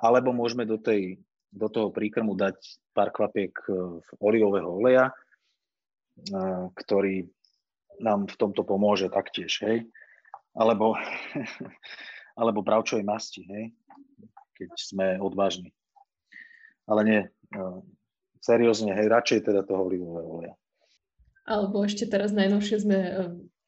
[0.00, 1.20] alebo môžeme do tej
[1.52, 2.56] do toho príkrmu dať
[2.92, 3.72] pár kvapiek e,
[4.20, 5.14] olivového oleja, e,
[6.74, 7.26] ktorý
[8.02, 9.88] nám v tomto pomôže taktiež, hej.
[10.56, 10.96] Alebo,
[12.40, 13.64] alebo bravčovej masti, hej,
[14.56, 15.72] keď sme odvážni.
[16.86, 17.28] Ale nie, e,
[18.42, 20.54] seriózne, hej, radšej teda toho olivového oleja.
[21.46, 22.98] Alebo ešte teraz najnovšie sme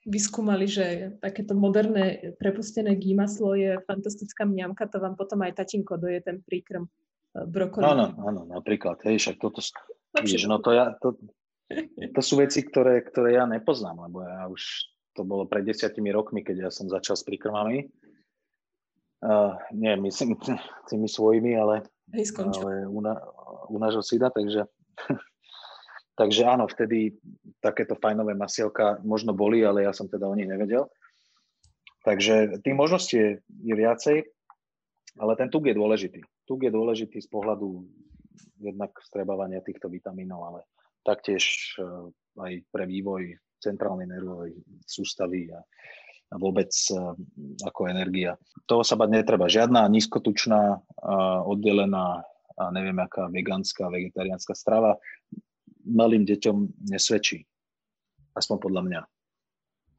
[0.03, 6.19] vyskúmali, že takéto moderné prepustené gímaslo je fantastická mňamka, to vám potom aj tatinko doje
[6.25, 6.91] ten príkrm
[7.35, 7.85] brokoli.
[7.85, 9.61] Áno, áno, napríklad, hej, však toto,
[10.17, 11.21] vidíš, no to, ja, to,
[12.15, 16.41] to sú veci, ktoré, ktoré ja nepoznám, lebo ja už, to bolo pred desiatimi rokmi,
[16.41, 17.91] keď ja som začal s príkrmami.
[19.19, 20.39] Uh, nie, myslím
[20.91, 23.19] tými svojimi, ale, hej, ale u, na,
[23.69, 24.65] u nášho syda, takže
[26.21, 27.19] takže áno, vtedy
[27.63, 30.87] takéto fajnové masielka možno boli, ale ja som teda o nich nevedel.
[32.07, 34.23] Takže tých možností je, je viacej,
[35.19, 37.85] ale ten tuk je dôležitý tuk je dôležitý z pohľadu
[38.57, 40.61] jednak vstrebávania týchto vitamínov, ale
[41.05, 41.85] taktiež eh,
[42.41, 44.57] aj pre vývoj centrálnej nervovej
[44.89, 45.61] sústavy a,
[46.33, 46.97] a vôbec eh,
[47.69, 48.41] ako energia.
[48.65, 49.53] Toho sa bať netreba.
[49.53, 52.25] Žiadna nízkotučná, eh, oddelená
[52.59, 54.99] a neviem aká vegánska, vegetariánska strava
[55.87, 57.47] malým deťom nesvedčí.
[58.35, 59.01] Aspoň podľa mňa.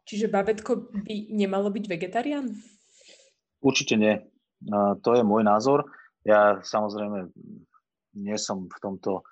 [0.03, 2.51] Čiže babetko by nemalo byť vegetarián?
[3.63, 4.19] Určite nie.
[5.05, 5.87] To je môj názor.
[6.29, 7.33] Ja samozrejme
[8.21, 9.25] nie som v tomto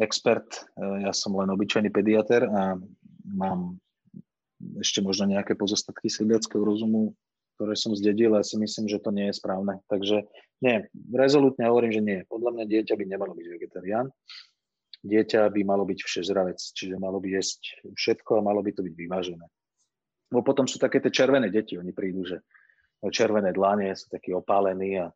[0.00, 2.76] expert, e, ja som len obyčajný pediater a
[3.28, 3.76] mám
[4.80, 7.16] ešte možno nejaké pozostatky sedliackého rozumu,
[7.56, 9.80] ktoré som zdedil a si myslím, že to nie je správne.
[9.88, 10.24] Takže
[10.60, 12.18] nie, rezolutne hovorím, že nie.
[12.28, 14.08] Podľa mňa dieťa by nemalo byť vegetarián.
[15.00, 18.94] Dieťa by malo byť všežravec, čiže malo by jesť všetko a malo by to byť
[18.96, 19.46] vyvážené.
[20.30, 22.44] No potom sú také tie červené deti, oni prídu, že
[23.08, 25.08] červené dlane sú takí opálení a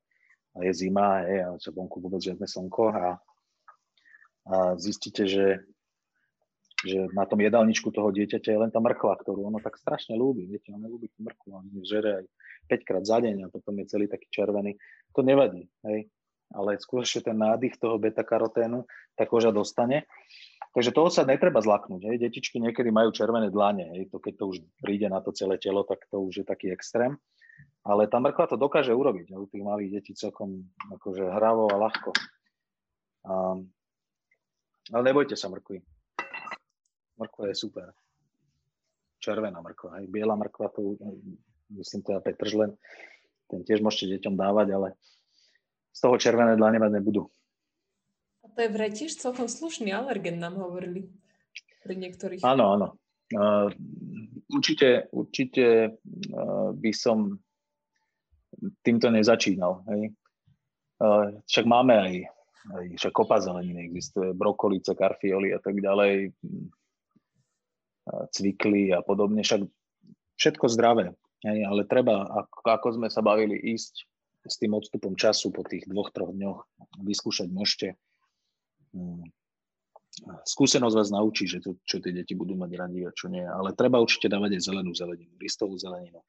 [0.55, 3.19] a je zima hej, a sa vonku vôbec žiadne slnko a,
[4.49, 5.67] a zistíte, že,
[6.87, 10.47] že na tom jedálničku toho dieťaťa je len tá mrkva, ktorú ono tak strašne ľúbi.
[10.47, 12.25] Viete, ono ľúbi tú mrkvu, on žere aj
[12.71, 14.79] 5 krát za deň a potom je celý taký červený.
[15.19, 16.09] To nevadí, hej.
[16.55, 18.87] Ale skôr ten nádych toho beta-karoténu
[19.19, 20.07] tá koža dostane
[20.75, 22.03] Takže toho sa netreba zlaknúť.
[22.11, 22.17] Hej.
[22.19, 23.95] Detičky niekedy majú červené dlane.
[23.95, 24.11] Hej.
[24.11, 27.15] To, keď to už príde na to celé telo, tak to už je taký extrém.
[27.85, 29.37] Ale tá mrkva to dokáže urobiť.
[29.37, 32.11] U tých malých detí celkom akože hravo a ľahko.
[33.29, 33.33] A,
[34.93, 35.85] ale nebojte sa mrkvy.
[37.21, 37.93] Mrkva je super.
[39.21, 40.01] Červená mrkva.
[40.01, 40.09] Hej.
[40.09, 40.97] Biela mrkva, to
[41.77, 42.77] myslím teda Petržlen,
[43.49, 44.89] ten tiež môžete deťom dávať, ale
[45.93, 47.29] z toho červené dlane mať nebudú.
[48.45, 51.11] To je vraj tiež celkom slušný alergen, nám hovorili
[51.83, 52.41] pri niektorých.
[52.47, 52.89] Áno, áno.
[53.35, 53.67] Uh,
[54.53, 57.41] určite, určite uh, by som
[58.85, 59.83] týmto nezačínal.
[59.91, 60.03] Hej.
[61.51, 62.15] Však máme aj,
[62.75, 66.33] aj však kopa zeleniny existuje, brokolice, karfioli a tak ďalej,
[68.33, 69.65] cvikly a podobne, však
[70.39, 71.13] všetko zdravé.
[71.45, 72.25] Hej, ale treba,
[72.65, 73.95] ako sme sa bavili, ísť
[74.45, 76.65] s tým odstupom času po tých dvoch, troch dňoch,
[77.05, 77.89] vyskúšať môžete
[78.95, 79.27] Hmm.
[80.47, 83.43] skúsenosť vás naučí, že to, čo tie deti budú mať radi a čo nie.
[83.43, 86.23] Ale treba určite dávať aj zelenú zeleninu, listovú zeleninu,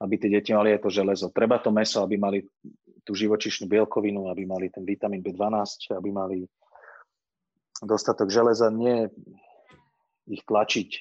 [0.00, 1.28] aby tie deti mali aj to železo.
[1.30, 2.40] Treba to meso, aby mali
[3.04, 6.38] tú živočišnú bielkovinu, aby mali ten vitamín B12, aby mali
[7.84, 9.08] dostatok železa, nie
[10.28, 11.00] ich tlačiť e,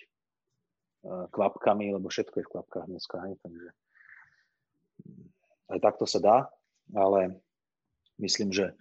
[1.31, 3.67] kvapkami, lebo všetko je v kvapkách dneska, hej, takže
[5.69, 6.37] aj takto sa dá,
[6.95, 7.39] ale
[8.17, 8.75] myslím, že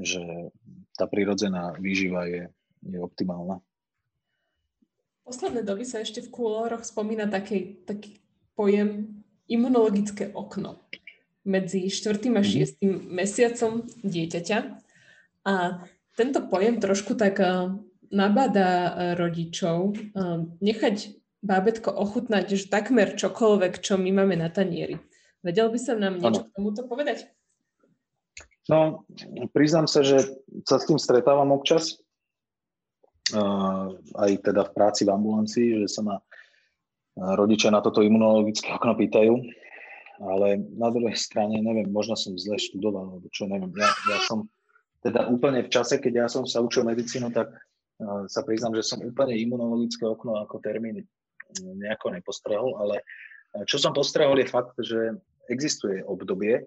[0.00, 0.48] že
[0.96, 2.48] tá prirodzená výživa je,
[2.88, 3.60] je optimálna.
[5.22, 8.18] Posledné doby sa ešte v kúloroch spomína taký, taký
[8.56, 9.21] pojem
[9.52, 10.80] imunologické okno
[11.44, 12.32] medzi 4.
[12.32, 12.80] a 6.
[12.80, 12.98] Mm-hmm.
[13.12, 14.58] mesiacom dieťaťa.
[15.42, 15.84] A
[16.14, 17.72] tento pojem trošku tak eh,
[18.14, 20.96] nabada eh, rodičov eh, nechať
[21.42, 25.02] bábetko ochutnať že takmer čokoľvek, čo my máme na tanieri.
[25.42, 26.48] Vedel by sa nám niečo ano.
[26.48, 27.26] k tomuto povedať?
[28.70, 29.02] No,
[29.50, 30.22] priznám sa, že
[30.62, 31.98] sa s tým stretávam občas,
[34.14, 36.22] aj teda v práci v ambulancii, že sa ma
[37.16, 39.34] rodičia na toto imunologické okno pýtajú,
[40.22, 43.72] ale na druhej strane, neviem, možno som zle študoval, alebo čo, neviem.
[43.76, 44.48] Ja, ja som
[45.02, 47.50] teda úplne v čase, keď ja som sa učil medicínu, tak
[48.26, 51.02] sa priznám, že som úplne imunologické okno ako termín
[51.60, 53.04] nejako nepostrehol, ale
[53.68, 55.18] čo som postrehol je fakt, že
[55.50, 56.64] existuje obdobie,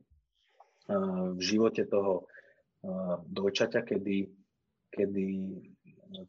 [1.33, 2.29] v živote toho
[3.25, 4.29] dojčaťa, kedy,
[4.93, 5.25] kedy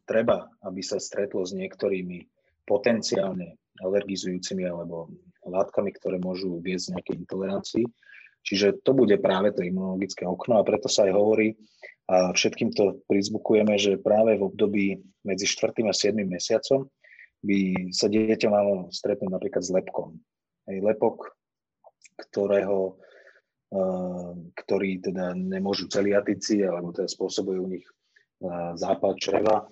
[0.09, 2.25] treba, aby sa stretlo s niektorými
[2.65, 3.53] potenciálne
[3.83, 5.11] alergizujúcimi alebo
[5.45, 7.85] látkami, ktoré môžu viesť nejaké intolerancii.
[8.47, 11.55] Čiže to bude práve to imunologické okno a preto sa aj hovorí
[12.07, 14.85] a všetkým to prizbukujeme, že práve v období
[15.27, 15.83] medzi 4.
[15.87, 16.15] a 7.
[16.23, 16.87] mesiacom
[17.43, 20.15] by sa dieťa malo stretnúť napríklad s lepkom.
[20.71, 21.35] Hej, lepok,
[22.15, 22.95] ktorého
[24.55, 27.83] ktorí teda nemôžu celiatici, alebo teda spôsobujú u nich
[28.79, 29.67] zápal čreva,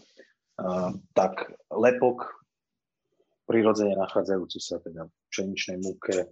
[1.15, 2.27] tak lepok
[3.45, 6.29] prirodzene nachádzajúci sa teda v pšeničnej múke,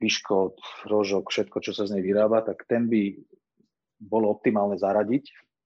[0.00, 3.18] piškot, rožok, všetko, čo sa z nej vyrába, tak ten by
[3.98, 5.24] bolo optimálne zaradiť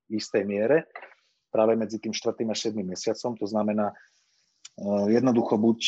[0.08, 0.90] v istej miere
[1.50, 2.46] práve medzi tým 4.
[2.46, 2.78] a 7.
[2.80, 3.34] mesiacom.
[3.36, 3.92] To znamená,
[5.10, 5.80] jednoducho buď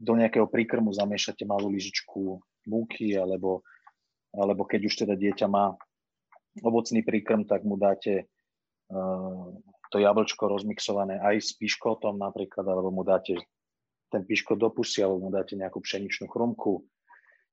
[0.00, 3.64] do nejakého príkrmu zamiešate malú lyžičku múky alebo
[4.30, 5.74] alebo keď už teda dieťa má
[6.62, 8.30] ovocný príkrm, tak mu dáte
[9.90, 13.36] to jablčko rozmixované aj s piškotom napríklad, alebo mu dáte
[14.10, 16.86] ten piškot do pusy, alebo mu dáte nejakú pšeničnú chrumku,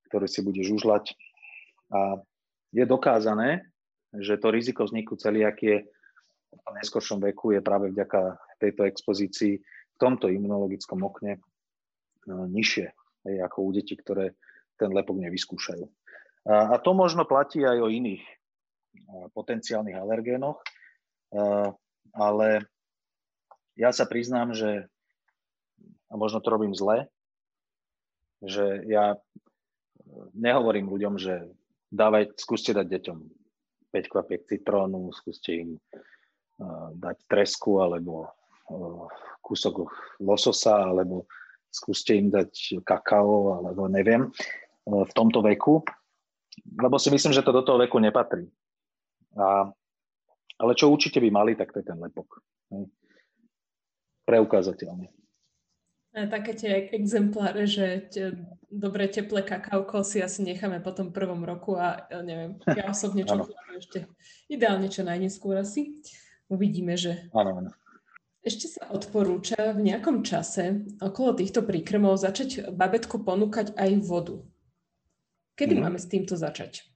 [0.10, 1.18] ktorú si bude žužľať.
[1.94, 2.22] A
[2.74, 3.66] je dokázané,
[4.14, 5.90] že to riziko vzniku celiakie
[6.54, 12.88] v neskôršom veku je práve vďaka tejto expozícii v tomto imunologickom okne uh, nižšie,
[13.44, 14.38] ako u detí, ktoré
[14.78, 15.86] ten lepok nevyskúšajú.
[16.48, 18.24] A to možno platí aj o iných
[19.36, 20.64] potenciálnych alergénoch,
[22.18, 22.66] ale
[23.78, 24.90] ja sa priznám, že
[26.10, 27.06] a možno to robím zle,
[28.42, 29.20] že ja
[30.34, 31.52] nehovorím ľuďom, že
[31.92, 33.18] dávaj, skúste dať deťom
[33.92, 35.70] 5 kvapiek citrónu, skúste im
[36.98, 38.34] dať tresku alebo
[39.46, 39.88] kúsok
[40.20, 41.28] lososa, alebo
[41.70, 44.32] skúste im dať kakao, alebo neviem,
[44.88, 45.84] v tomto veku
[46.66, 48.50] lebo si myslím, že to do toho veku nepatrí.
[49.38, 49.70] A,
[50.58, 52.42] ale čo určite by mali, tak to je ten lepok.
[54.26, 55.14] Preukázateľne.
[56.18, 58.34] Také tie exempláre, že te,
[58.74, 63.22] dobre teplé kakauko si asi necháme po tom prvom roku a ja neviem, ja osobne
[63.22, 63.46] čo
[63.78, 64.10] ešte
[64.50, 65.94] ideálne čo najneskôr asi.
[66.50, 67.30] Uvidíme, že...
[67.38, 67.72] Áno, áno.
[68.42, 74.42] Ešte sa odporúča v nejakom čase okolo týchto príkrmov začať babetku ponúkať aj vodu.
[75.60, 75.84] Kedy hmm.
[75.84, 76.88] máme s týmto začať?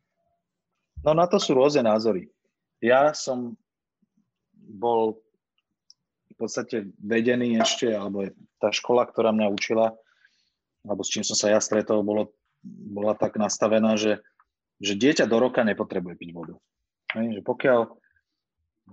[1.03, 2.31] No na to sú rôzne názory.
[2.81, 3.55] Ja som
[4.53, 5.21] bol
[6.41, 8.25] podstate vedený ešte, alebo
[8.57, 9.93] tá škola, ktorá mňa učila,
[10.81, 12.33] alebo s čím som sa ja stretol, bolo,
[12.65, 14.25] bola tak nastavená, že,
[14.81, 16.57] že dieťa do roka nepotrebuje piť vodu.
[17.13, 17.79] Hej, že pokiaľ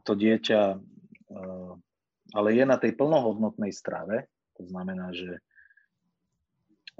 [0.04, 1.72] to dieťa uh,
[2.36, 4.28] ale je na tej plnohodnotnej strave,
[4.60, 5.40] to znamená, že,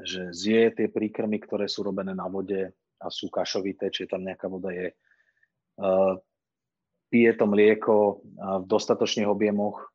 [0.01, 4.49] že zje tie príkrmy, ktoré sú robené na vode a sú kašovité, čiže tam nejaká
[4.49, 4.97] voda je,
[5.85, 6.17] uh,
[7.09, 9.93] pije to mlieko v dostatočných objemoch.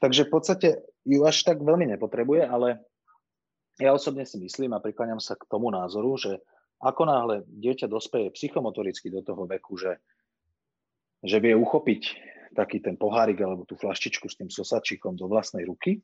[0.00, 0.68] Takže v podstate
[1.04, 2.80] ju až tak veľmi nepotrebuje, ale
[3.80, 6.40] ja osobne si myslím a prikláňam sa k tomu názoru, že
[6.80, 10.00] ako náhle dieťa dospeje psychomotoricky do toho veku, že,
[11.20, 12.02] že vie uchopiť
[12.56, 16.00] taký ten pohárik alebo tú flaštičku s tým sosačikom do vlastnej ruky,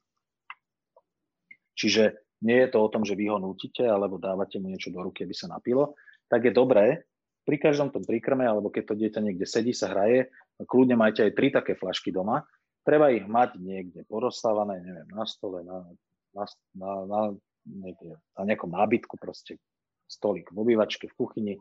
[1.75, 5.01] čiže nie je to o tom, že vy ho nútite alebo dávate mu niečo do
[5.01, 5.97] ruky, aby sa napilo,
[6.29, 7.09] tak je dobré
[7.47, 10.35] pri každom tom príkrme, alebo keď to dieťa niekde sedí, sa hraje,
[10.67, 12.43] kľudne majte aj tri také flašky doma.
[12.83, 15.87] Treba ich mať niekde porozstávané, neviem, na stole, na,
[16.35, 17.21] na, na, na,
[17.63, 19.63] niekde, na nejakom nábytku, proste
[20.11, 21.55] stolík v obývačke, v kuchyni,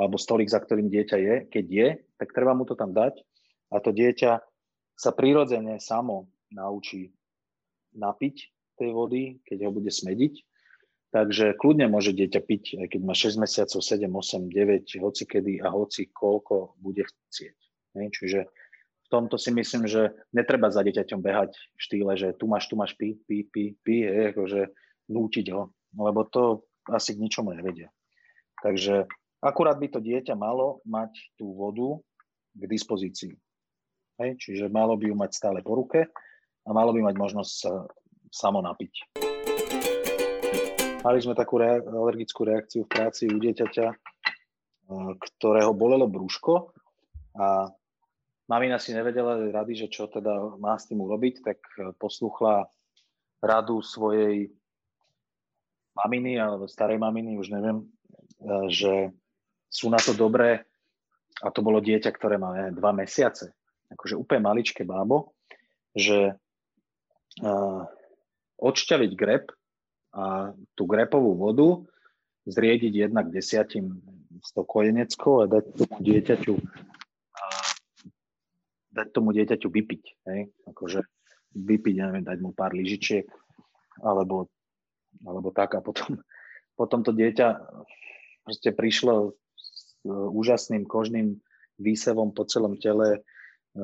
[0.00, 1.34] alebo stolík, za ktorým dieťa je.
[1.52, 3.20] Keď je, tak treba mu to tam dať
[3.68, 4.40] a to dieťa
[4.96, 7.12] sa prirodzene samo naučí
[7.96, 8.36] napiť
[8.80, 10.49] tej vody, keď ho bude smediť
[11.10, 15.58] Takže kľudne môže dieťa piť, aj keď má 6 mesiacov, 7, 8, 9, hoci kedy
[15.58, 17.56] a hoci koľko bude chcieť.
[17.98, 22.70] Čiže v tomto si myslím, že netreba za dieťaťom behať v štýle, že tu máš,
[22.70, 24.70] tu máš, pí, pí, pí, pí, je, akože
[25.10, 27.90] nútiť ho, lebo to asi k ničomu nevedia.
[28.62, 29.10] Takže
[29.42, 31.98] akurát by to dieťa malo mať tú vodu
[32.54, 33.34] k dispozícii.
[34.22, 34.38] Hej?
[34.38, 36.06] Čiže malo by ju mať stále po ruke
[36.62, 37.72] a malo by mať možnosť sa
[38.30, 39.26] samo napiť.
[41.00, 43.88] Mali sme takú rea- alergickú reakciu v práci u dieťaťa,
[45.16, 46.76] ktorého bolelo brúško
[47.40, 47.72] a
[48.44, 52.68] mamina si nevedela rady, že čo teda má s tým urobiť, tak e, posluchla
[53.40, 54.52] radu svojej
[55.96, 57.86] maminy alebo starej maminy, už neviem, e,
[58.68, 58.92] že
[59.72, 60.68] sú na to dobré.
[61.40, 63.56] A to bolo dieťa, ktoré má ne, dva mesiace,
[63.88, 65.32] akože úplne maličké bábo,
[65.96, 66.36] že
[67.40, 67.82] uh,
[68.60, 69.48] odšťaviť grep
[70.10, 71.86] a tú grepovú vodu
[72.48, 74.02] zriediť jednak desiatim
[74.40, 76.54] s tou kojeneckou a dať tomu dieťaťu
[77.36, 77.44] a
[78.90, 80.02] dať tomu dieťaťu vypiť.
[80.26, 80.40] Hej?
[80.66, 81.06] Akože
[81.54, 83.26] vypiť, neviem, dať mu pár lyžičiek
[84.00, 84.48] alebo,
[85.22, 86.18] alebo tak a potom,
[86.78, 87.58] potom to dieťa
[88.46, 91.38] proste prišlo s e, úžasným kožným
[91.76, 93.80] výsevom po celom tele e,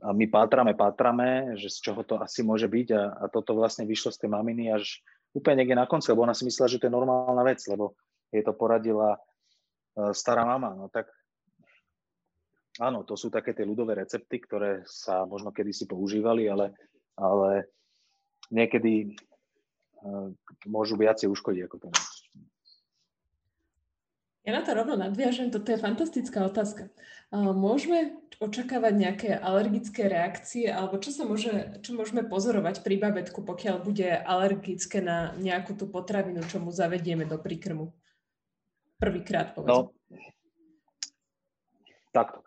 [0.00, 3.84] a my pátrame, pátrame, že z čoho to asi môže byť a, a toto vlastne
[3.84, 5.02] vyšlo z tej maminy až
[5.34, 7.98] úplne niekde na konci, lebo ona si myslela, že to je normálna vec, lebo
[8.30, 9.20] jej to poradila e,
[10.14, 10.72] stará mama.
[10.78, 11.10] No tak
[12.78, 16.74] áno, to sú také tie ľudové recepty, ktoré sa možno kedysi používali, ale,
[17.14, 17.70] ale
[18.50, 19.14] niekedy
[20.02, 20.30] uh,
[20.66, 22.22] môžu viacej uškodiť ako pomôcť.
[24.44, 26.92] Ja na to rovno nadviažem, toto je fantastická otázka.
[27.32, 33.76] Môžeme očakávať nejaké alergické reakcie, alebo čo sa môže, čo môžeme pozorovať pri babetku, pokiaľ
[33.82, 37.94] bude alergické na nejakú tú potravinu, čo mu zavedieme do príkrmu?
[38.98, 39.70] Prvýkrát, povedzme.
[39.70, 39.94] No,
[42.14, 42.40] takto.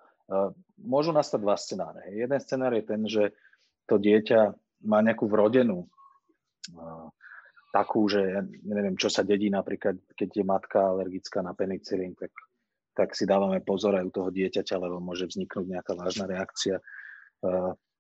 [0.78, 2.12] Môžu nastať dva scenáre.
[2.12, 3.24] Jeden scenár je ten, že
[3.88, 4.52] to dieťa
[4.88, 5.88] má nejakú vrodenú
[7.72, 8.42] takú, že ja
[8.74, 12.32] neviem, čo sa dedí napríklad, keď je matka alergická na penicilín, tak,
[12.98, 16.82] tak si dávame pozor aj u toho dieťaťa, lebo môže vzniknúť nejaká vážna reakcia.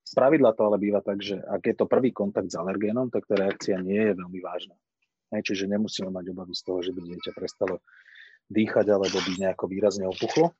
[0.01, 3.29] Z pravidla to ale býva tak, že ak je to prvý kontakt s alergénom, tak
[3.29, 4.73] tá reakcia nie je veľmi vážna.
[5.29, 7.86] Čiže nemusíme mať obavy z toho, že by dieťa prestalo
[8.49, 10.57] dýchať alebo by nejako výrazne opuchlo.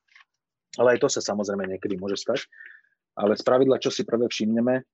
[0.78, 2.46] Ale aj to sa samozrejme niekedy môže stať.
[3.18, 4.86] Ale z pravidla, čo si prvé všimneme,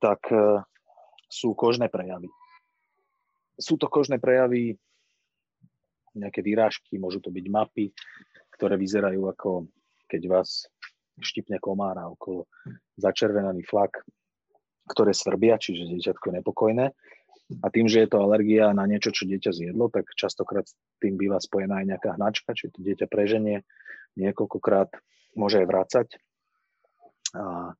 [0.00, 0.64] tak e,
[1.28, 2.32] sú kožné prejavy
[3.62, 4.74] sú to kožné prejavy,
[6.16, 7.92] nejaké výrážky, môžu to byť mapy,
[8.54, 9.68] ktoré vyzerajú ako
[10.12, 10.68] keď vás
[11.24, 12.44] štipne komára okolo
[13.00, 14.04] začervenaný flak,
[14.92, 16.86] ktoré svrbia, čiže dieťatko je nepokojné.
[17.60, 21.20] A tým, že je to alergia na niečo, čo dieťa zjedlo, tak častokrát s tým
[21.20, 23.64] býva spojená aj nejaká hnačka, čiže to dieťa preženie
[24.16, 24.92] niekoľkokrát,
[25.36, 26.08] môže aj vrácať.
[27.36, 27.72] A,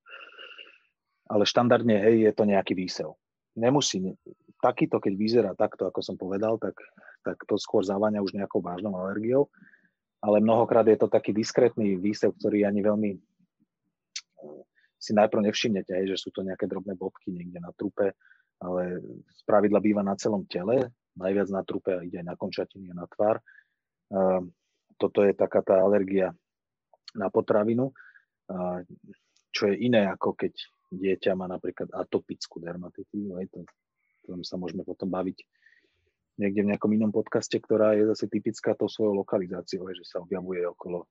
[1.29, 3.17] ale štandardne, hej, je to nejaký výsev.
[3.57, 4.01] Nemusí,
[4.61, 6.77] takýto, keď vyzerá takto, ako som povedal, tak,
[7.23, 9.49] tak to skôr zaváňa už nejakou vážnou alergiou.
[10.23, 14.63] Ale mnohokrát je to taký diskrétny výsev, ktorý ani veľmi eh,
[14.99, 18.15] si najprv nevšimnete, hej, že sú to nejaké drobné bodky niekde na trupe,
[18.63, 18.83] ale
[19.27, 22.95] z pravidla býva na celom tele, najviac na trupe a ide aj na končatiny a
[22.95, 23.43] na tvár.
[24.15, 24.55] Ehm,
[24.95, 26.31] toto je taká tá alergia
[27.19, 27.91] na potravinu,
[29.53, 30.53] čo je iné ako keď
[30.93, 33.61] dieťa má napríklad atopickú dermatitídu, aj to,
[34.29, 35.39] tom sa môžeme potom baviť
[36.41, 40.65] niekde v nejakom inom podcaste, ktorá je zase typická tou svojou lokalizáciou, že sa objavuje
[40.65, 41.05] okolo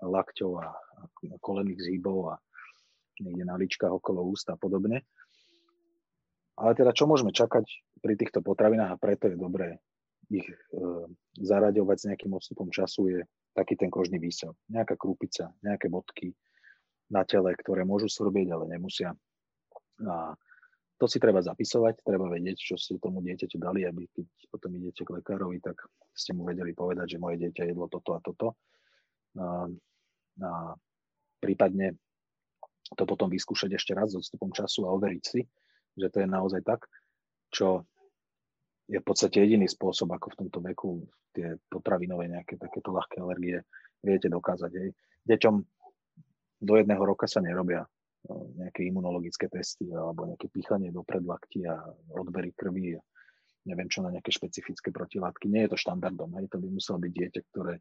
[0.00, 0.72] lakťov a,
[1.42, 2.34] kolených zhybov a
[3.18, 5.02] niekde na ličkách okolo úst a podobne.
[6.58, 7.66] Ale teda čo môžeme čakať
[8.02, 9.78] pri týchto potravinách a preto je dobré
[10.28, 10.54] ich e,
[11.40, 13.20] zaraďovať s nejakým odstupom času je
[13.56, 14.52] taký ten kožný výsev.
[14.68, 16.36] Nejaká krúpica, nejaké bodky
[17.08, 19.16] na tele, ktoré môžu srbieť, ale nemusia.
[20.04, 20.36] A
[20.98, 25.06] to si treba zapisovať, treba vedieť, čo ste tomu dieťaťu dali, aby keď potom idete
[25.06, 25.78] k lekárovi, tak
[26.10, 28.58] ste mu vedeli povedať, že moje dieťa jedlo toto a toto.
[29.38, 29.70] A,
[30.42, 30.50] a
[31.38, 31.94] prípadne
[32.98, 35.46] to potom vyskúšať ešte raz s odstupom času a overiť si,
[35.94, 36.90] že to je naozaj tak,
[37.54, 37.86] čo
[38.90, 40.90] je v podstate jediný spôsob, ako v tomto veku
[41.36, 43.62] tie potravinové nejaké takéto ľahké alergie
[44.02, 44.72] viete dokázať.
[44.74, 44.90] Hej.
[45.28, 45.54] Deťom
[46.58, 47.86] do jedného roka sa nerobia
[48.32, 51.80] nejaké imunologické testy alebo nejaké pýchanie do predlakti a
[52.12, 53.02] odbery krvi a
[53.68, 55.48] neviem čo na nejaké špecifické protilátky.
[55.48, 56.32] Nie je to štandardom.
[56.40, 56.52] Hej.
[56.52, 57.74] To by muselo byť dieťa, ktoré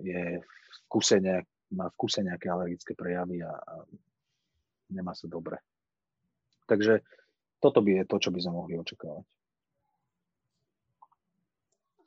[0.00, 3.74] je v kuse nejak, má v kuse nejaké alergické prejavy a, a
[4.92, 5.58] nemá sa dobre.
[6.68, 7.02] Takže
[7.60, 9.26] toto by je to, čo by sme mohli očakávať.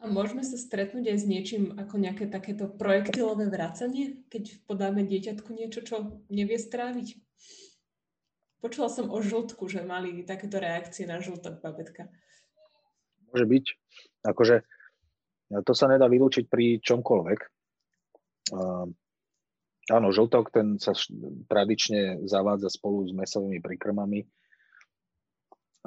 [0.04, 5.48] A môžeme sa stretnúť aj s niečím ako nejaké takéto projektilové vracanie, keď podáme dieťatku
[5.56, 7.24] niečo, čo nevie stráviť?
[8.60, 12.12] Počula som o žltku, že mali takéto reakcie na žltok babetka.
[13.32, 13.66] Môže byť.
[14.28, 14.68] Akože
[15.64, 17.40] to sa nedá vylúčiť pri čomkoľvek.
[18.52, 18.92] Uh,
[19.88, 20.92] áno, žltok ten sa
[21.48, 24.28] tradične zavádza spolu s mesovými príkrmami.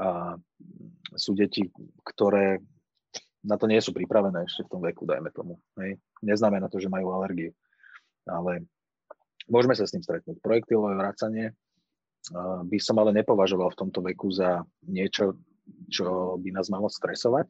[0.00, 0.40] A
[1.16, 1.68] sú deti,
[2.00, 2.64] ktoré
[3.46, 5.62] na to nie sú pripravené ešte v tom veku, dajme tomu.
[5.78, 6.02] Hej.
[6.20, 7.54] Neznamená to, že majú alergiu.
[8.26, 8.66] Ale
[9.46, 10.42] môžeme sa s tým stretnúť.
[10.42, 11.54] Projektilové vracanie
[12.66, 15.38] by som ale nepovažoval v tomto veku za niečo,
[15.86, 17.46] čo by nás malo stresovať,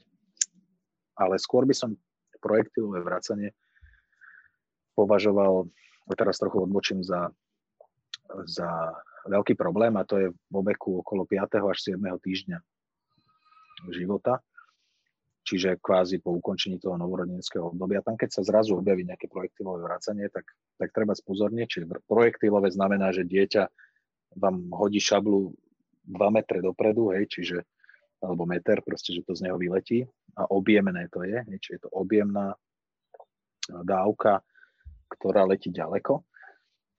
[1.16, 1.96] ale skôr by som
[2.44, 3.56] projektilové vracanie
[4.92, 5.72] považoval,
[6.12, 7.32] teraz trochu odbočím za,
[8.44, 8.68] za
[9.32, 11.56] veľký problém a to je vo veku okolo 5.
[11.56, 11.96] až 7.
[12.20, 12.58] týždňa
[13.96, 14.44] života
[15.46, 18.02] čiže kvázi po ukončení toho novorodeneckého obdobia.
[18.02, 21.66] Tam, keď sa zrazu objaví nejaké projektilové vracanie, tak, tak treba spozorniť.
[21.70, 23.62] Čiže projektilové znamená, že dieťa
[24.42, 25.54] vám hodí šablu
[26.06, 27.62] 2 metre dopredu, hej, čiže
[28.18, 30.02] alebo meter, proste, že to z neho vyletí
[30.34, 32.56] a objemné to je, hej, čiže je to objemná
[33.84, 34.40] dávka,
[35.12, 36.24] ktorá letí ďaleko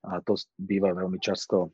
[0.07, 1.73] a to býva veľmi často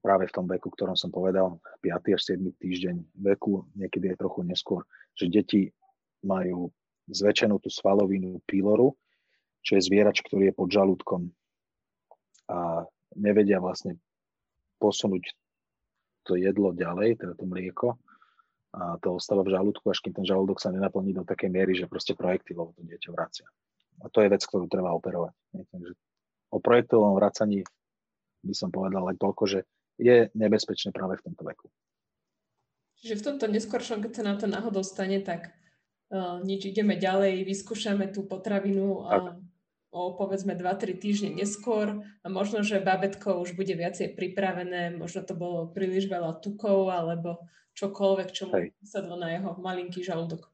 [0.00, 2.14] práve v tom veku, ktorom som povedal, 5.
[2.14, 2.52] až 7.
[2.62, 2.96] týždeň
[3.26, 4.80] veku, niekedy je trochu neskôr,
[5.18, 5.72] že deti
[6.24, 6.70] majú
[7.10, 8.94] zväčšenú tú svalovinu píloru,
[9.66, 11.30] čo je zvierač, ktorý je pod žalúdkom
[12.46, 12.86] a
[13.18, 13.98] nevedia vlastne
[14.78, 15.34] posunúť
[16.26, 17.98] to jedlo ďalej, teda to mlieko
[18.76, 21.88] a to ostáva v žalúdku, až kým ten žalúdok sa nenaplní do takej miery, že
[21.88, 23.46] proste projektilovo to dieťa vracia.
[24.04, 25.32] A to je vec, ktorú treba operovať.
[25.72, 25.92] Takže
[26.52, 27.64] o projektilovom vracaní
[28.44, 29.58] by som povedal len toľko, že
[29.96, 31.66] je nebezpečné práve v tomto veku.
[33.00, 35.56] Čiže v tomto neskôršom, keď sa na to náhodou stane, tak
[36.10, 39.38] uh, nič, ideme ďalej, vyskúšame tú potravinu a
[39.96, 45.32] o povedzme 2-3 týždne neskôr a možno, že babetko už bude viacej pripravené, možno to
[45.32, 47.48] bolo príliš veľa tukov alebo
[47.80, 50.52] čokoľvek, čo mu sadlo na jeho malinký žalúdok.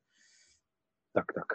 [1.10, 1.48] Tak, tak.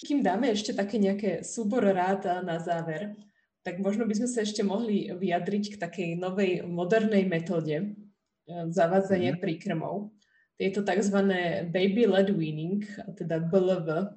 [0.00, 3.12] Kým dáme ešte také nejaké súbor rád na záver,
[3.66, 7.98] tak možno by sme sa ešte mohli vyjadriť k takej novej modernej metóde
[8.46, 9.40] zavádzania mm.
[9.42, 10.14] príkrmov.
[10.56, 11.18] Je to tzv.
[11.68, 12.84] baby-led weaning,
[13.16, 14.16] teda BLV.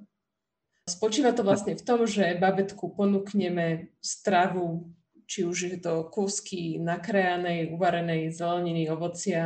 [0.87, 4.89] Spočíva to vlastne v tom, že babetku ponúkneme stravu,
[5.29, 9.45] či už je to kúsky nakrájanej, uvarenej zeleniny, ovocia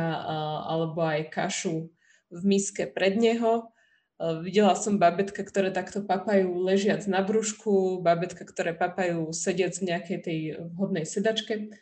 [0.64, 1.92] alebo aj kašu
[2.32, 3.68] v miske pred neho.
[4.40, 10.18] Videla som babetka, ktoré takto papajú ležiac na brúšku, babetka, ktoré papajú sediac v nejakej
[10.24, 10.38] tej
[10.72, 11.74] vhodnej sedačke.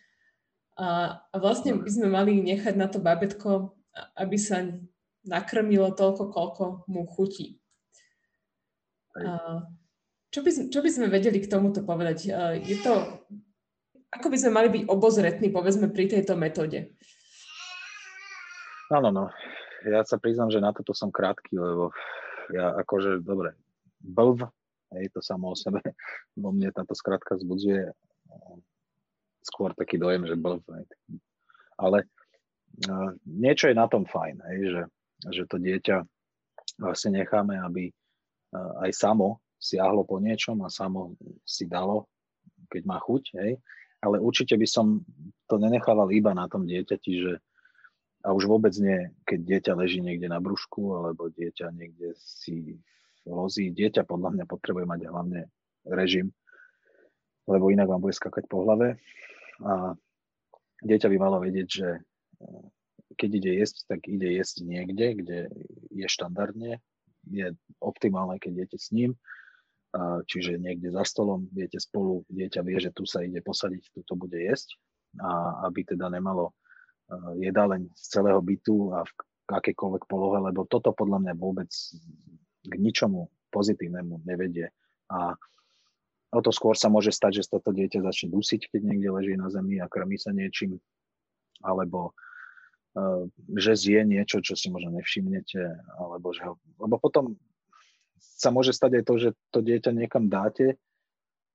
[0.74, 3.76] A, a vlastne by sme mali nechať na to babetko,
[4.16, 4.64] aby sa
[5.26, 7.62] nakrmilo toľko, koľko mu chutí.
[10.32, 12.32] Čo by, čo by sme vedeli k tomuto povedať?
[12.64, 13.22] Je to,
[14.08, 16.96] ako by sme mali byť obozretní, povedzme, pri tejto metóde?
[18.88, 19.24] Áno, no.
[19.82, 21.92] Ja sa priznám, že na toto som krátky, lebo
[22.54, 23.56] ja akože, dobre,
[24.00, 24.46] blv,
[24.94, 25.80] hej, to samo o sebe,
[26.42, 27.90] vo mne táto skratka zbudzuje
[29.42, 30.86] skôr taký dojem, že blv, hej.
[31.74, 32.06] ale
[32.86, 34.82] uh, niečo je na tom fajn, hej, že
[35.30, 36.02] že to dieťa
[36.82, 37.92] vlastne necháme, aby
[38.82, 41.14] aj samo siahlo po niečom a samo
[41.46, 42.10] si dalo,
[42.66, 43.52] keď má chuť, hej,
[44.02, 44.98] ale určite by som
[45.46, 47.32] to nenechával iba na tom dieťati, že
[48.22, 52.78] a už vôbec nie, keď dieťa leží niekde na brúšku, alebo dieťa niekde si
[53.26, 53.74] lozí.
[53.74, 55.50] Dieťa podľa mňa potrebuje mať hlavne
[55.90, 56.30] režim,
[57.50, 58.94] lebo inak vám bude skakať po hlave.
[59.66, 59.98] A
[60.86, 61.88] dieťa by malo vedieť, že
[63.16, 65.38] keď ide jesť, tak ide jesť niekde, kde
[65.90, 66.80] je štandardne,
[67.30, 69.14] je optimálne, keď idete s ním,
[70.26, 74.14] čiže niekde za stolom, viete spolu, dieťa vie, že tu sa ide posadiť, tu to
[74.16, 74.74] bude jesť
[75.20, 76.56] a aby teda nemalo
[77.36, 79.12] jedáleň z celého bytu a v
[79.52, 81.68] akékoľvek polohe, lebo toto podľa mňa vôbec
[82.64, 84.72] k ničomu pozitívnemu nevedie.
[85.12, 85.36] A
[86.32, 89.52] o to skôr sa môže stať, že toto dieťa začne dusiť, keď niekde leží na
[89.52, 90.80] zemi a krmí sa niečím,
[91.60, 92.31] alebo uh,
[93.56, 95.60] že zje niečo, čo si možno nevšimnete,
[95.96, 97.40] alebo že ho, lebo potom
[98.20, 100.76] sa môže stať aj to, že to dieťa niekam dáte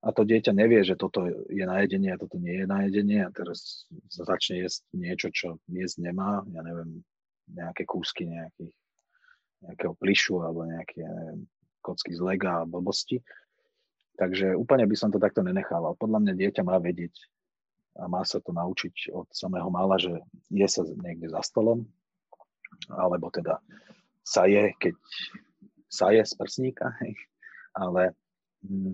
[0.01, 3.21] a to dieťa nevie, že toto je na jedenie a toto nie je na jedenie
[3.21, 7.05] a teraz začne jesť niečo, čo jesť nemá, ja neviem,
[7.53, 8.73] nejaké kúsky nejakých,
[9.63, 11.45] nejakého plišu alebo nejaké neviem,
[11.85, 13.23] kocky z lega a blbosti.
[14.17, 15.93] Takže úplne by som to takto nenechával.
[15.95, 17.13] Podľa mňa dieťa má vedieť
[17.97, 20.21] a má sa to naučiť od samého mala, že
[20.53, 21.85] je sa niekde za stolom,
[22.93, 23.57] alebo teda
[24.21, 24.93] sa je, keď
[25.87, 26.93] sa je z prsníka,
[27.73, 28.13] ale
[28.61, 28.93] mm,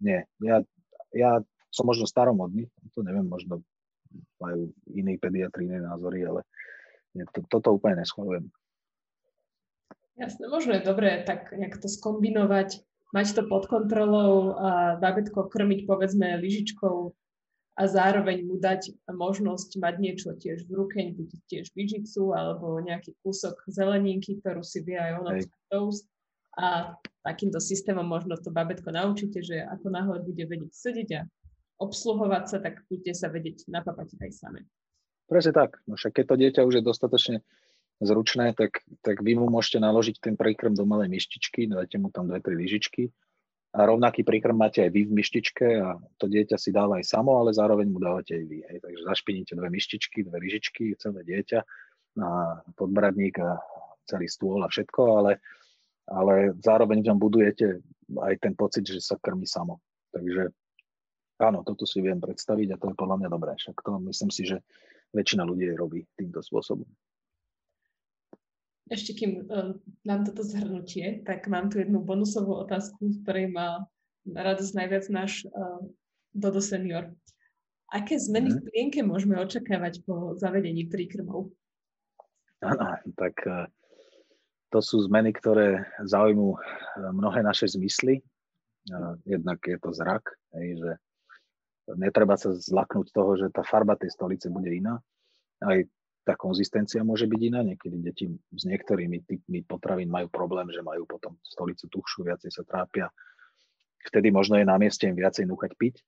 [0.00, 0.20] nie.
[0.40, 0.62] Ja,
[1.12, 3.62] ja som možno staromodný, to neviem, možno
[4.42, 6.42] majú iní pediatri iné názory, ale
[7.14, 8.50] nie, to, toto úplne neschvalujem.
[10.18, 14.70] Jasné, možno je dobré tak nejak to skombinovať, mať to pod kontrolou a
[15.00, 17.14] babetko krmiť povedzme lyžičkou
[17.80, 23.16] a zároveň mu dať možnosť mať niečo tiež v ruke, buď tiež lyžicu alebo nejaký
[23.24, 25.30] kúsok zeleninky, ktorú si vie aj ono
[25.72, 26.04] toast
[26.60, 26.92] a
[27.24, 31.20] takýmto systémom možno to babetko naučíte, že ako náhle bude vedieť sedieť a
[31.80, 34.60] obsluhovať sa, tak budete sa vedieť napapať aj same.
[35.24, 35.80] Presne tak.
[35.88, 37.36] No však keď to dieťa už je dostatočne
[38.04, 42.28] zručné, tak, tak vy mu môžete naložiť ten príkrm do malej myštičky, dáte mu tam
[42.28, 43.08] dve, tri lyžičky
[43.70, 47.38] a rovnaký príkrm máte aj vy v myštičke a to dieťa si dáva aj samo,
[47.38, 48.58] ale zároveň mu dávate aj vy.
[48.66, 48.78] Hej.
[48.82, 51.62] Takže zašpiníte dve myštičky, dve lyžičky, celé dieťa
[52.18, 53.62] na podbradník a
[54.10, 55.38] celý stôl a všetko, ale
[56.10, 57.78] ale zároveň tam budujete
[58.18, 59.78] aj ten pocit, že sa krmi samo.
[60.10, 60.50] Takže
[61.38, 63.54] áno, toto si viem predstaviť a to je podľa mňa dobré.
[63.54, 64.58] Však to myslím si, že
[65.14, 66.86] väčšina ľudí robí týmto spôsobom.
[68.90, 73.86] Ešte kým uh, nám toto zhrnutie, tak mám tu jednu bonusovú otázku, z ktorej má
[74.26, 75.78] radosť najviac náš uh,
[76.30, 77.10] Dodo senior.
[77.90, 78.66] Aké zmeny v mhm.
[78.70, 81.50] plienke môžeme očakávať po zavedení príkrmov?
[82.62, 83.66] Áno, tak uh,
[84.70, 86.58] to sú zmeny, ktoré zaujímu eh,
[87.10, 88.22] mnohé naše zmysly.
[89.28, 90.24] Jednak je to zrak,
[90.56, 90.96] že
[92.00, 94.96] netreba sa zlaknúť toho, že tá farba tej stolice bude iná.
[95.60, 95.84] Aj
[96.30, 97.66] tá konzistencia môže byť iná.
[97.66, 102.62] Niekedy deti s niektorými typmi potravín majú problém, že majú potom stolicu tuchšiu, viacej sa
[102.62, 103.10] trápia.
[104.06, 105.98] Vtedy možno je na mieste im viacej núchať piť.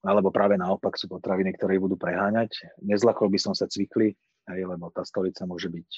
[0.00, 2.80] Alebo práve naopak sú potraviny, ktoré budú preháňať.
[2.80, 4.16] Nezlakol by som sa cvikli,
[4.48, 5.90] aj, lebo tá stolica môže byť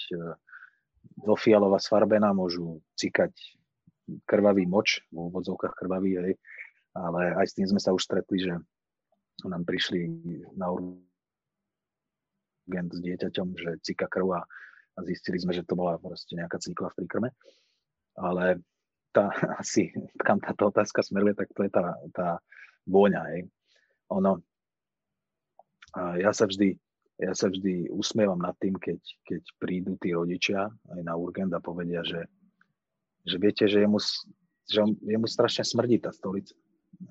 [1.25, 3.33] do fialova sfarbená, môžu cikať
[4.29, 6.35] krvavý moč, v úvodzovkách krvavý, hej,
[6.93, 8.53] ale aj s tým sme sa už stretli, že
[9.49, 10.05] nám prišli
[10.57, 10.69] na
[12.65, 14.43] urgent s dieťaťom, že cika krv a,
[14.97, 17.29] a zistili sme, že to bola proste nejaká cykla v príkrme.
[18.17, 18.65] Ale
[19.13, 19.31] tá,
[19.63, 22.29] asi, kam táto otázka smeruje, tak to je tá, tá
[22.89, 23.23] vôňa.
[23.35, 23.41] Hej.
[24.13, 24.41] Ono,
[26.19, 26.77] ja sa vždy
[27.15, 31.63] ja sa vždy usmievam nad tým, keď, keď prídu tí rodičia aj na urgent a
[31.63, 32.27] povedia, že,
[33.23, 34.03] že viete, že jemu,
[34.67, 36.59] že jemu strašne smrdí tá stolica.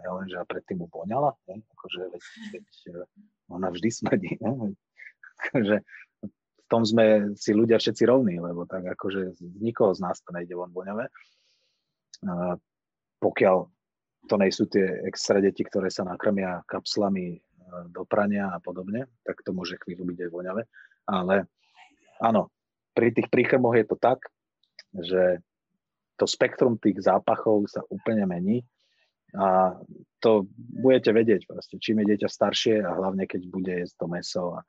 [0.04, 1.64] Ja len, že a predtým mu poňala, ne?
[1.64, 2.68] akože veď, veď,
[3.52, 4.32] ona vždy smrdí.
[4.44, 4.76] Ne?
[5.52, 5.78] Akože,
[6.64, 10.34] v tom sme si ľudia všetci rovní, lebo tak akože z nikoho z nás to
[10.34, 11.06] nejde von voňavé.
[12.24, 12.58] A
[13.20, 13.68] pokiaľ
[14.32, 17.44] to nejsú tie extra deti, ktoré sa nakrmia kapslami
[17.92, 20.64] do prania a podobne, tak to môže chvíľu byť aj voňavé.
[21.10, 21.36] Ale
[22.24, 22.50] áno,
[22.96, 24.24] pri tých príkrmoch je to tak,
[24.94, 25.42] že
[26.16, 28.62] to spektrum tých zápachov sa úplne mení
[29.34, 29.74] a
[30.22, 34.44] to budete vedieť proste, čím je dieťa staršie a hlavne keď bude jesť to meso
[34.54, 34.60] a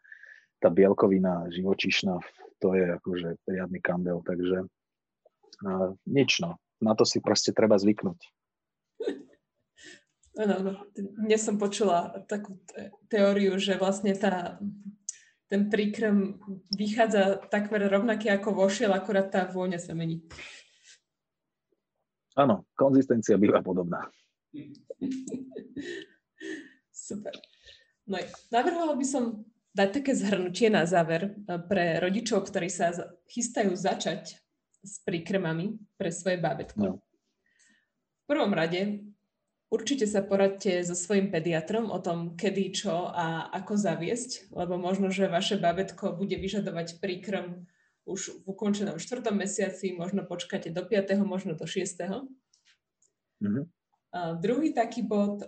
[0.65, 2.17] tá bielkovina živočišná,
[2.65, 8.17] to je akože riadny kandel, takže uh, nič no, na to si proste treba zvyknúť.
[10.41, 12.57] Áno, no, dnes som počula takú
[13.13, 14.59] teóriu, že vlastne tá,
[15.47, 16.41] ten príkrm
[16.75, 20.25] vychádza takmer rovnaký ako vošiel, akurát tá vôňa sa mení.
[22.35, 24.11] Áno, konzistencia býva podobná.
[26.91, 27.37] Super.
[28.11, 28.19] No,
[28.51, 32.95] navrhla by som dať také zhrnutie na záver e, pre rodičov, ktorí sa
[33.27, 34.39] chystajú začať
[34.85, 36.79] s príkrmami pre svoje bábetko.
[36.79, 37.03] No.
[38.25, 39.05] V prvom rade
[39.69, 45.11] určite sa poradte so svojím pediatrom o tom, kedy, čo a ako zaviesť, lebo možno,
[45.11, 47.67] že vaše bábetko bude vyžadovať príkrm
[48.05, 52.05] už v ukončenom štvrtom mesiaci, možno počkáte do 5., možno do 6.
[53.41, 53.65] Mm-hmm.
[54.15, 55.43] A druhý taký bod,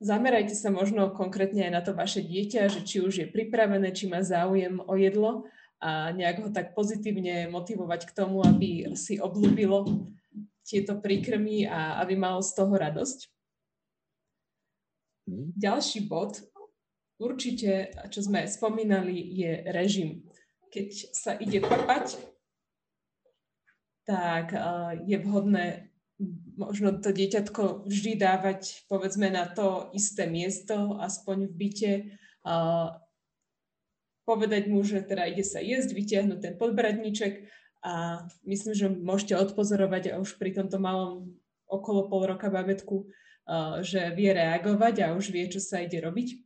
[0.00, 4.08] Zamerajte sa možno konkrétne aj na to vaše dieťa, že či už je pripravené, či
[4.08, 5.44] má záujem o jedlo
[5.76, 10.08] a nejak ho tak pozitívne motivovať k tomu, aby si obľúbilo
[10.64, 13.28] tieto príkrmy a aby malo z toho radosť.
[15.28, 15.52] Mhm.
[15.60, 16.48] Ďalší bod,
[17.20, 20.24] určite, čo sme spomínali, je režim.
[20.72, 22.16] Keď sa ide papať,
[24.08, 24.56] tak
[25.04, 25.89] je vhodné
[26.60, 31.92] možno to dieťatko vždy dávať povedzme na to isté miesto, aspoň v byte,
[32.44, 32.96] a
[34.28, 37.48] povedať mu, že teda ide sa jesť, vytiahnuť ten podbradníček
[37.80, 41.34] a myslím, že môžete odpozorovať už pri tomto malom
[41.66, 43.08] okolo pol roka babetku,
[43.80, 46.36] že vie reagovať a už vie, čo sa ide robiť.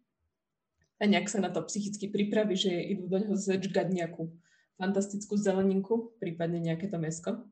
[1.02, 4.30] A nejak sa na to psychicky pripraví, že idú do neho zečgať nejakú
[4.78, 7.44] fantastickú zeleninku, prípadne nejaké to mesko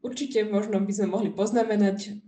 [0.00, 2.20] určite možno by sme mohli poznamenať,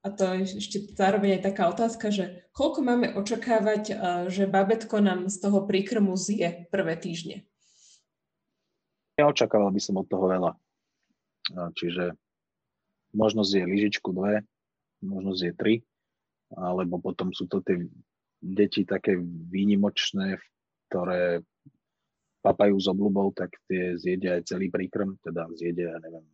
[0.00, 3.96] a to je ešte zároveň aj taká otázka, že koľko máme očakávať, eh,
[4.32, 7.44] že babetko nám z toho príkrmu zje prvé týždne?
[9.20, 10.56] Ja očakával by som od toho veľa.
[11.50, 12.16] Čiže
[13.12, 14.46] možno zje lyžičku dve,
[15.04, 15.84] možno zje tri,
[16.56, 17.84] alebo potom sú to tie
[18.40, 19.20] deti také
[19.52, 20.40] výnimočné,
[20.88, 21.44] ktoré
[22.40, 26.24] papajú s obľubou, tak tie zjedia aj celý príkrm, teda zjedia, neviem,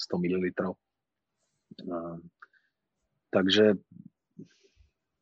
[0.00, 0.46] 100 ml.
[3.30, 3.78] Takže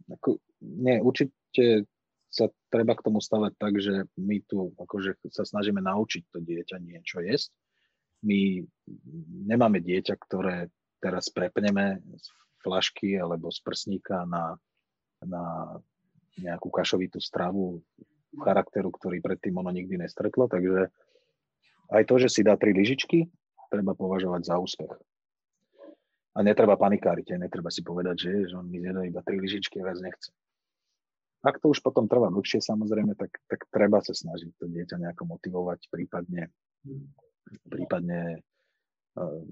[0.09, 1.85] ako, nie, určite
[2.29, 6.77] sa treba k tomu stavať tak, že my tu akože sa snažíme naučiť to dieťa
[6.81, 7.53] niečo jesť.
[8.25, 8.61] My
[9.49, 10.69] nemáme dieťa, ktoré
[10.99, 12.27] teraz prepneme z
[12.61, 14.59] flašky alebo z prsníka na,
[15.23, 15.77] na
[16.39, 17.81] nejakú kašovitú stravu
[18.37, 20.51] charakteru, ktorý predtým ono nikdy nestretlo.
[20.51, 20.91] Takže
[21.89, 23.31] aj to, že si dá tri lyžičky,
[23.69, 24.93] treba považovať za úspech.
[26.37, 29.91] A netreba panikáriť, netreba si povedať, že, že on mi zjedol iba tri lyžičky a
[29.91, 30.31] viac nechce.
[31.43, 35.39] Ak to už potom trvá dlhšie, samozrejme, tak, tak treba sa snažiť to dieťa nejako
[35.39, 36.51] motivovať, prípadne,
[37.71, 38.43] prípadne
[39.15, 39.43] uh,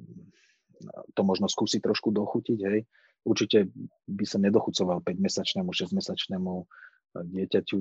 [1.14, 2.80] to možno skúsiť trošku dochutiť, hej.
[3.26, 3.70] Určite
[4.06, 6.52] by som nedochucoval 5-mesačnému, 6-mesačnému
[7.16, 7.80] dieťaťu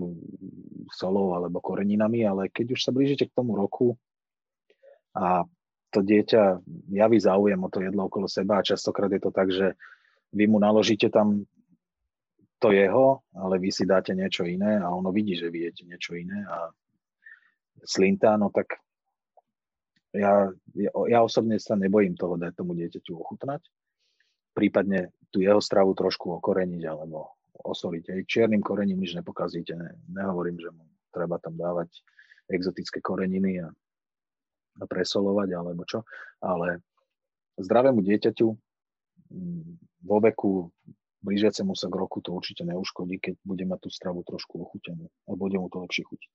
[0.90, 4.00] solou alebo koreninami, ale keď už sa blížite k tomu roku
[5.12, 5.44] a
[5.96, 6.60] to dieťa
[6.92, 9.80] javí záujem o to jedlo okolo seba a častokrát je to tak, že
[10.36, 11.48] vy mu naložíte tam
[12.60, 16.20] to jeho, ale vy si dáte niečo iné a ono vidí, že vy jete niečo
[16.20, 16.68] iné a
[17.88, 18.76] slintá, no tak
[20.16, 20.52] ja,
[20.84, 23.64] ja osobne sa nebojím toho dať tomu dieťaťu ochutnať,
[24.56, 28.04] prípadne tú jeho stravu trošku okoreniť alebo osoliť.
[28.12, 31.92] Aj čiernym korením nič nepokazíte, ne, nehovorím, že mu treba tam dávať
[32.48, 33.68] exotické koreniny a
[34.84, 36.04] presolovať alebo čo,
[36.44, 36.84] ale
[37.56, 38.48] zdravému dieťaťu
[39.32, 39.72] mm,
[40.04, 40.52] vo veku
[41.26, 45.34] blížiacemu sa k roku to určite neuškodí, keď bude mať tú stravu trošku ochutenú a
[45.34, 46.34] bude mu to lepšie chutiť.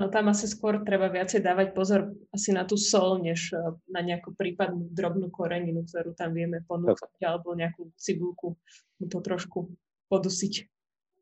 [0.00, 3.60] No tam asi skôr treba viacej dávať pozor asi na tú sol, než e,
[3.92, 7.20] na nejakú prípadnú drobnú koreninu, ktorú tam vieme ponúkať, tak.
[7.20, 8.56] alebo nejakú cibulku,
[8.96, 9.68] mu to trošku
[10.08, 10.54] podusiť,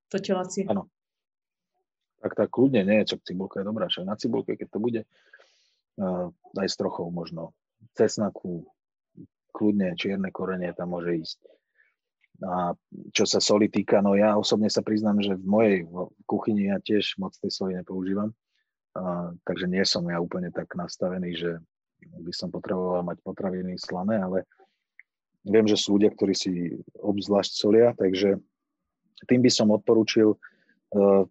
[0.06, 0.70] to telacie.
[0.70, 0.86] Áno.
[2.22, 5.00] Tak tak kľudne nie, čo cibulka je dobrá, však na cibulke, keď to bude
[6.58, 7.54] aj s trochou možno
[7.94, 8.66] cesnaku,
[9.54, 11.38] kľudne čierne korenie tam môže ísť.
[12.42, 12.74] A
[13.14, 15.76] čo sa soli týka, no ja osobne sa priznám, že v mojej
[16.26, 18.34] kuchyni ja tiež moc tej soli nepoužívam,
[18.98, 21.50] a, takže nie som ja úplne tak nastavený, že
[22.02, 24.42] by som potreboval mať potraviny slané, ale
[25.46, 28.42] viem, že sú ľudia, ktorí si obzvlášť solia, takže
[29.30, 31.22] tým by som odporúčil, uh,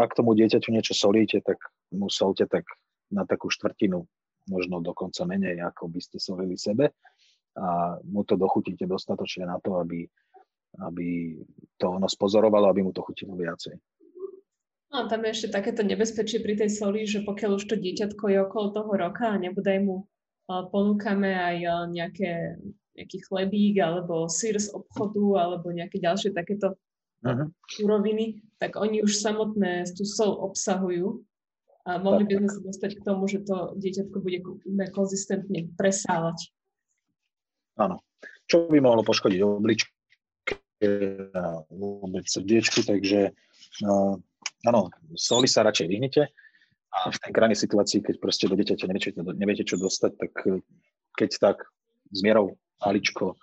[0.00, 1.60] ak tomu dieťaťu niečo solíte, tak
[1.92, 2.64] mu solte tak
[3.12, 4.04] na takú štvrtinu,
[4.48, 6.96] možno dokonca menej, ako by ste solili sebe
[7.58, 10.06] a mu to dochutíte dostatočne na to, aby,
[10.84, 11.36] aby
[11.76, 13.74] to ono spozorovalo, aby mu to chutilo viacej.
[14.88, 18.38] No, tam je ešte takéto nebezpečie pri tej soli, že pokiaľ už to dieťatko je
[18.40, 20.08] okolo toho roka a nebodaj mu
[20.48, 21.56] ponúkame aj
[21.92, 22.56] nejaké,
[22.96, 26.80] nejaký chlebík alebo sír z obchodu alebo nejaké ďalšie takéto
[27.20, 27.52] uh-huh.
[27.84, 31.20] úroviny, tak oni už samotné tú sol obsahujú
[31.88, 34.44] a mohli by sme sa dostať k tomu, že to dieťatko bude
[34.92, 36.52] konzistentne presávať.
[37.80, 38.04] Áno.
[38.44, 39.88] Čo by mohlo poškodiť obličky,
[41.34, 43.34] a vôbec srdiečku, takže
[43.82, 44.14] uh,
[44.68, 44.80] áno,
[45.18, 46.22] soli sa radšej vyhnite
[46.94, 50.32] a v tej krajnej situácii, keď proste do dieťaťa neviete, neviete čo dostať, tak
[51.18, 51.56] keď tak
[52.14, 53.34] s mierou maličko.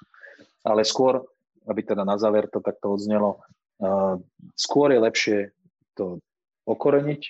[0.63, 1.27] Ale skôr,
[1.67, 3.43] aby teda na záver to takto odznelo,
[3.83, 4.15] uh,
[4.55, 5.37] skôr je lepšie
[5.99, 6.23] to
[6.63, 7.21] okoreniť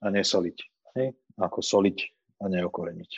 [0.00, 0.58] a nesoliť.
[0.96, 1.14] Hej?
[1.40, 1.98] Ako soliť
[2.40, 3.12] a neokoreniť.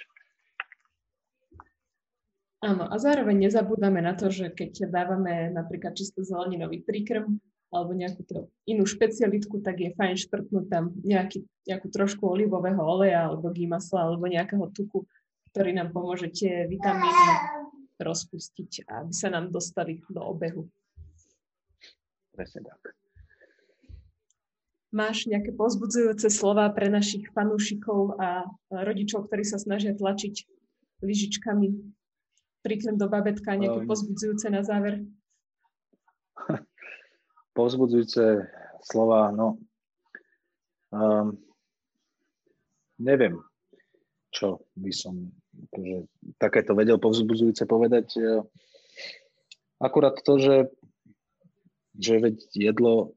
[2.63, 7.43] Áno, a zároveň nezabúdame na to, že keď dávame napríklad čisto zeleninový príkrm
[7.75, 13.27] alebo nejakú to inú špecialitku, tak je fajn šprtnúť tam nejaký, nejakú trošku olivového oleja
[13.27, 15.03] alebo gímasla alebo nejakého tuku,
[15.51, 17.27] ktorý nám pomôže tie vitamíny
[17.99, 20.71] rozpustiť, aby sa nám dostali do obehu.
[22.31, 23.02] Presne tak.
[24.93, 30.45] Máš nejaké pozbudzujúce slova pre našich fanúšikov a rodičov, ktorí sa snažia tlačiť
[31.01, 31.73] lyžičkami
[32.61, 35.03] príklad do babetka, nejaké um, pozbudzujúce na záver?
[37.59, 38.47] Pozbudzujúce
[38.85, 39.59] slova, no
[40.93, 41.35] um,
[43.01, 43.41] neviem,
[44.33, 45.33] čo by som
[45.69, 46.09] akože,
[46.41, 48.17] takéto vedel povzbudzujúce povedať.
[48.17, 48.41] E,
[49.83, 50.57] akurát to, že,
[51.99, 53.13] že veď jedlo,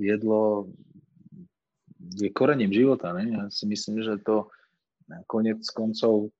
[0.00, 0.72] jedlo
[2.14, 3.10] je korením života.
[3.16, 3.24] Ne?
[3.32, 4.50] Ja si myslím, že to
[5.26, 6.30] konec koncov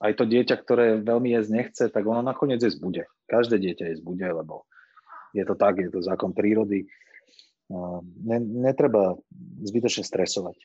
[0.00, 3.04] aj to dieťa, ktoré veľmi jesť nechce, tak ono nakoniec jesť bude.
[3.28, 4.64] Každé dieťa jesť bude, lebo
[5.36, 6.88] je to tak, je to zákon prírody.
[8.24, 9.14] Ne, netreba
[9.60, 10.56] zbytočne stresovať.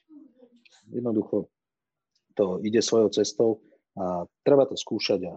[0.90, 1.52] Jednoducho
[2.34, 3.50] to ide svojou cestou
[4.00, 5.34] a treba to skúšať a,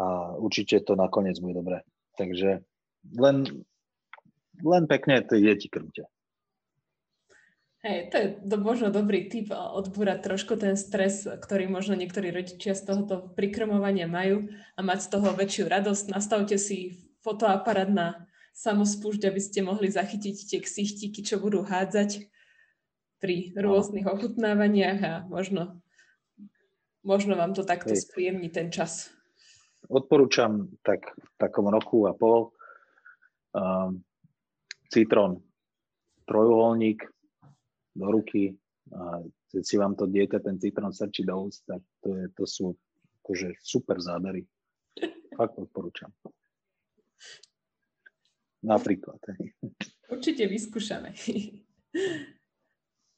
[0.00, 0.06] a
[0.40, 1.84] určite to nakoniec bude dobré.
[2.16, 2.64] Takže
[3.20, 3.36] len,
[4.64, 6.08] len pekne tie deti krmte.
[7.88, 12.76] Hej, to je do, možno dobrý tip odbúrať trošku ten stres, ktorý možno niektorí rodičia
[12.76, 14.44] z tohoto prikrmovania majú
[14.76, 16.12] a mať z toho väčšiu radosť.
[16.12, 22.28] Nastavte si fotoaparát na samospúšť, aby ste mohli zachytiť tie ksichtiky, čo budú hádzať
[23.24, 25.80] pri rôznych ochutnávaniach a možno,
[27.00, 28.04] možno vám to takto Hej.
[28.04, 29.08] spríjemní ten čas.
[29.88, 32.52] Odporúčam tak v takom roku a pol
[33.56, 34.04] um,
[34.92, 35.40] citrón,
[36.28, 37.16] trojuholník,
[37.98, 38.54] do ruky
[38.94, 39.20] a
[39.50, 42.72] keď si vám to dieťa ten citrón srčí do úst, tak to, je, to sú
[43.24, 44.46] akože super zábery.
[45.36, 46.08] Fakt odporúčam.
[48.64, 49.18] Napríklad.
[50.08, 51.14] Určite vyskúšame.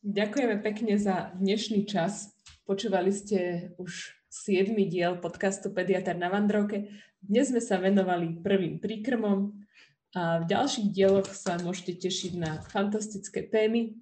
[0.01, 2.33] Ďakujeme pekne za dnešný čas.
[2.65, 4.73] Počúvali ste už 7.
[4.87, 6.91] diel podcastu Pediatr na Vandrovke.
[7.21, 9.53] Dnes sme sa venovali prvým príkrmom
[10.15, 13.95] a v ďalších dieloch sa môžete tešiť na fantastické témy,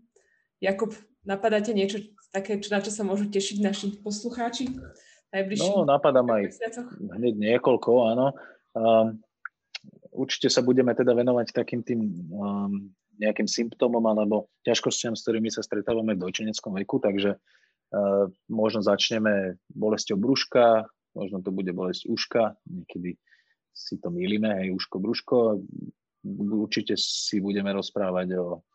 [0.58, 0.90] Jakub,
[1.22, 2.02] napadáte niečo
[2.34, 4.74] také, na čo sa môžu tešiť naši poslucháči?
[5.60, 6.56] No, napadám aj
[7.20, 8.32] hneď niekoľko, áno.
[8.72, 9.20] Um,
[10.16, 12.00] určite sa budeme teda venovať takým tým
[12.32, 12.88] um,
[13.20, 19.60] nejakým symptómom alebo ťažkostiam, s ktorými sa stretávame v dojčeneckom veku, takže uh, možno začneme
[19.68, 23.20] bolesťou brúška, možno to bude bolesť uška, niekedy
[23.76, 25.36] si to mýlime, hej, uško, brúško.
[26.66, 28.66] Určite si budeme rozprávať o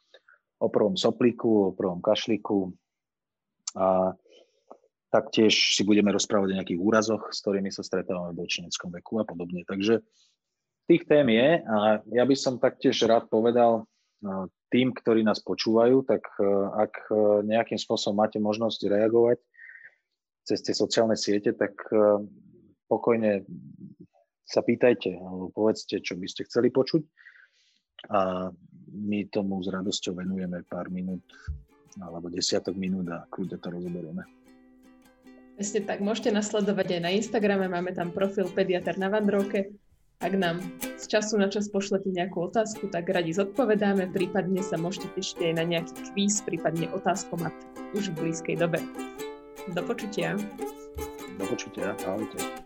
[0.63, 2.71] o prvom soplíku, o prvom kašlíku
[3.75, 4.15] a
[5.11, 9.27] taktiež si budeme rozprávať o nejakých úrazoch, s ktorými sa stretávame v dočineckom veku a
[9.27, 9.61] podobne.
[9.67, 9.99] Takže
[10.87, 13.85] tých tém je a ja by som taktiež rád povedal
[14.23, 16.43] no, tým, ktorí nás počúvajú, tak e,
[16.79, 19.37] ak e, nejakým spôsobom máte možnosť reagovať
[20.43, 22.25] cez tie sociálne siete, tak e,
[22.89, 23.45] pokojne
[24.43, 27.01] sa pýtajte alebo povedzte, čo by ste chceli počuť
[28.11, 28.51] a
[28.93, 31.25] my tomu s radosťou venujeme pár minút
[32.01, 34.23] alebo desiatok minút a kľudne to rozoberieme.
[35.53, 39.69] Presne tak, môžete nasledovať aj na Instagrame, máme tam profil Pediatr na Vandrovke.
[40.23, 40.63] Ak nám
[40.97, 45.53] z času na čas pošlete nejakú otázku, tak radi zodpovedáme, prípadne sa môžete tešiť aj
[45.59, 47.53] na nejaký kvíz, prípadne otázkomat
[47.93, 48.81] už v blízkej dobe.
[49.75, 50.33] Do počutia.
[51.37, 52.62] Do počutia, ahojte.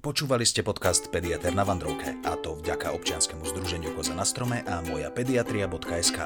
[0.00, 4.80] Počúvali ste podcast Pediater na Vandrovke a to vďaka občianskému združeniu Koza na strome a
[4.80, 6.24] moja pediatria.sk.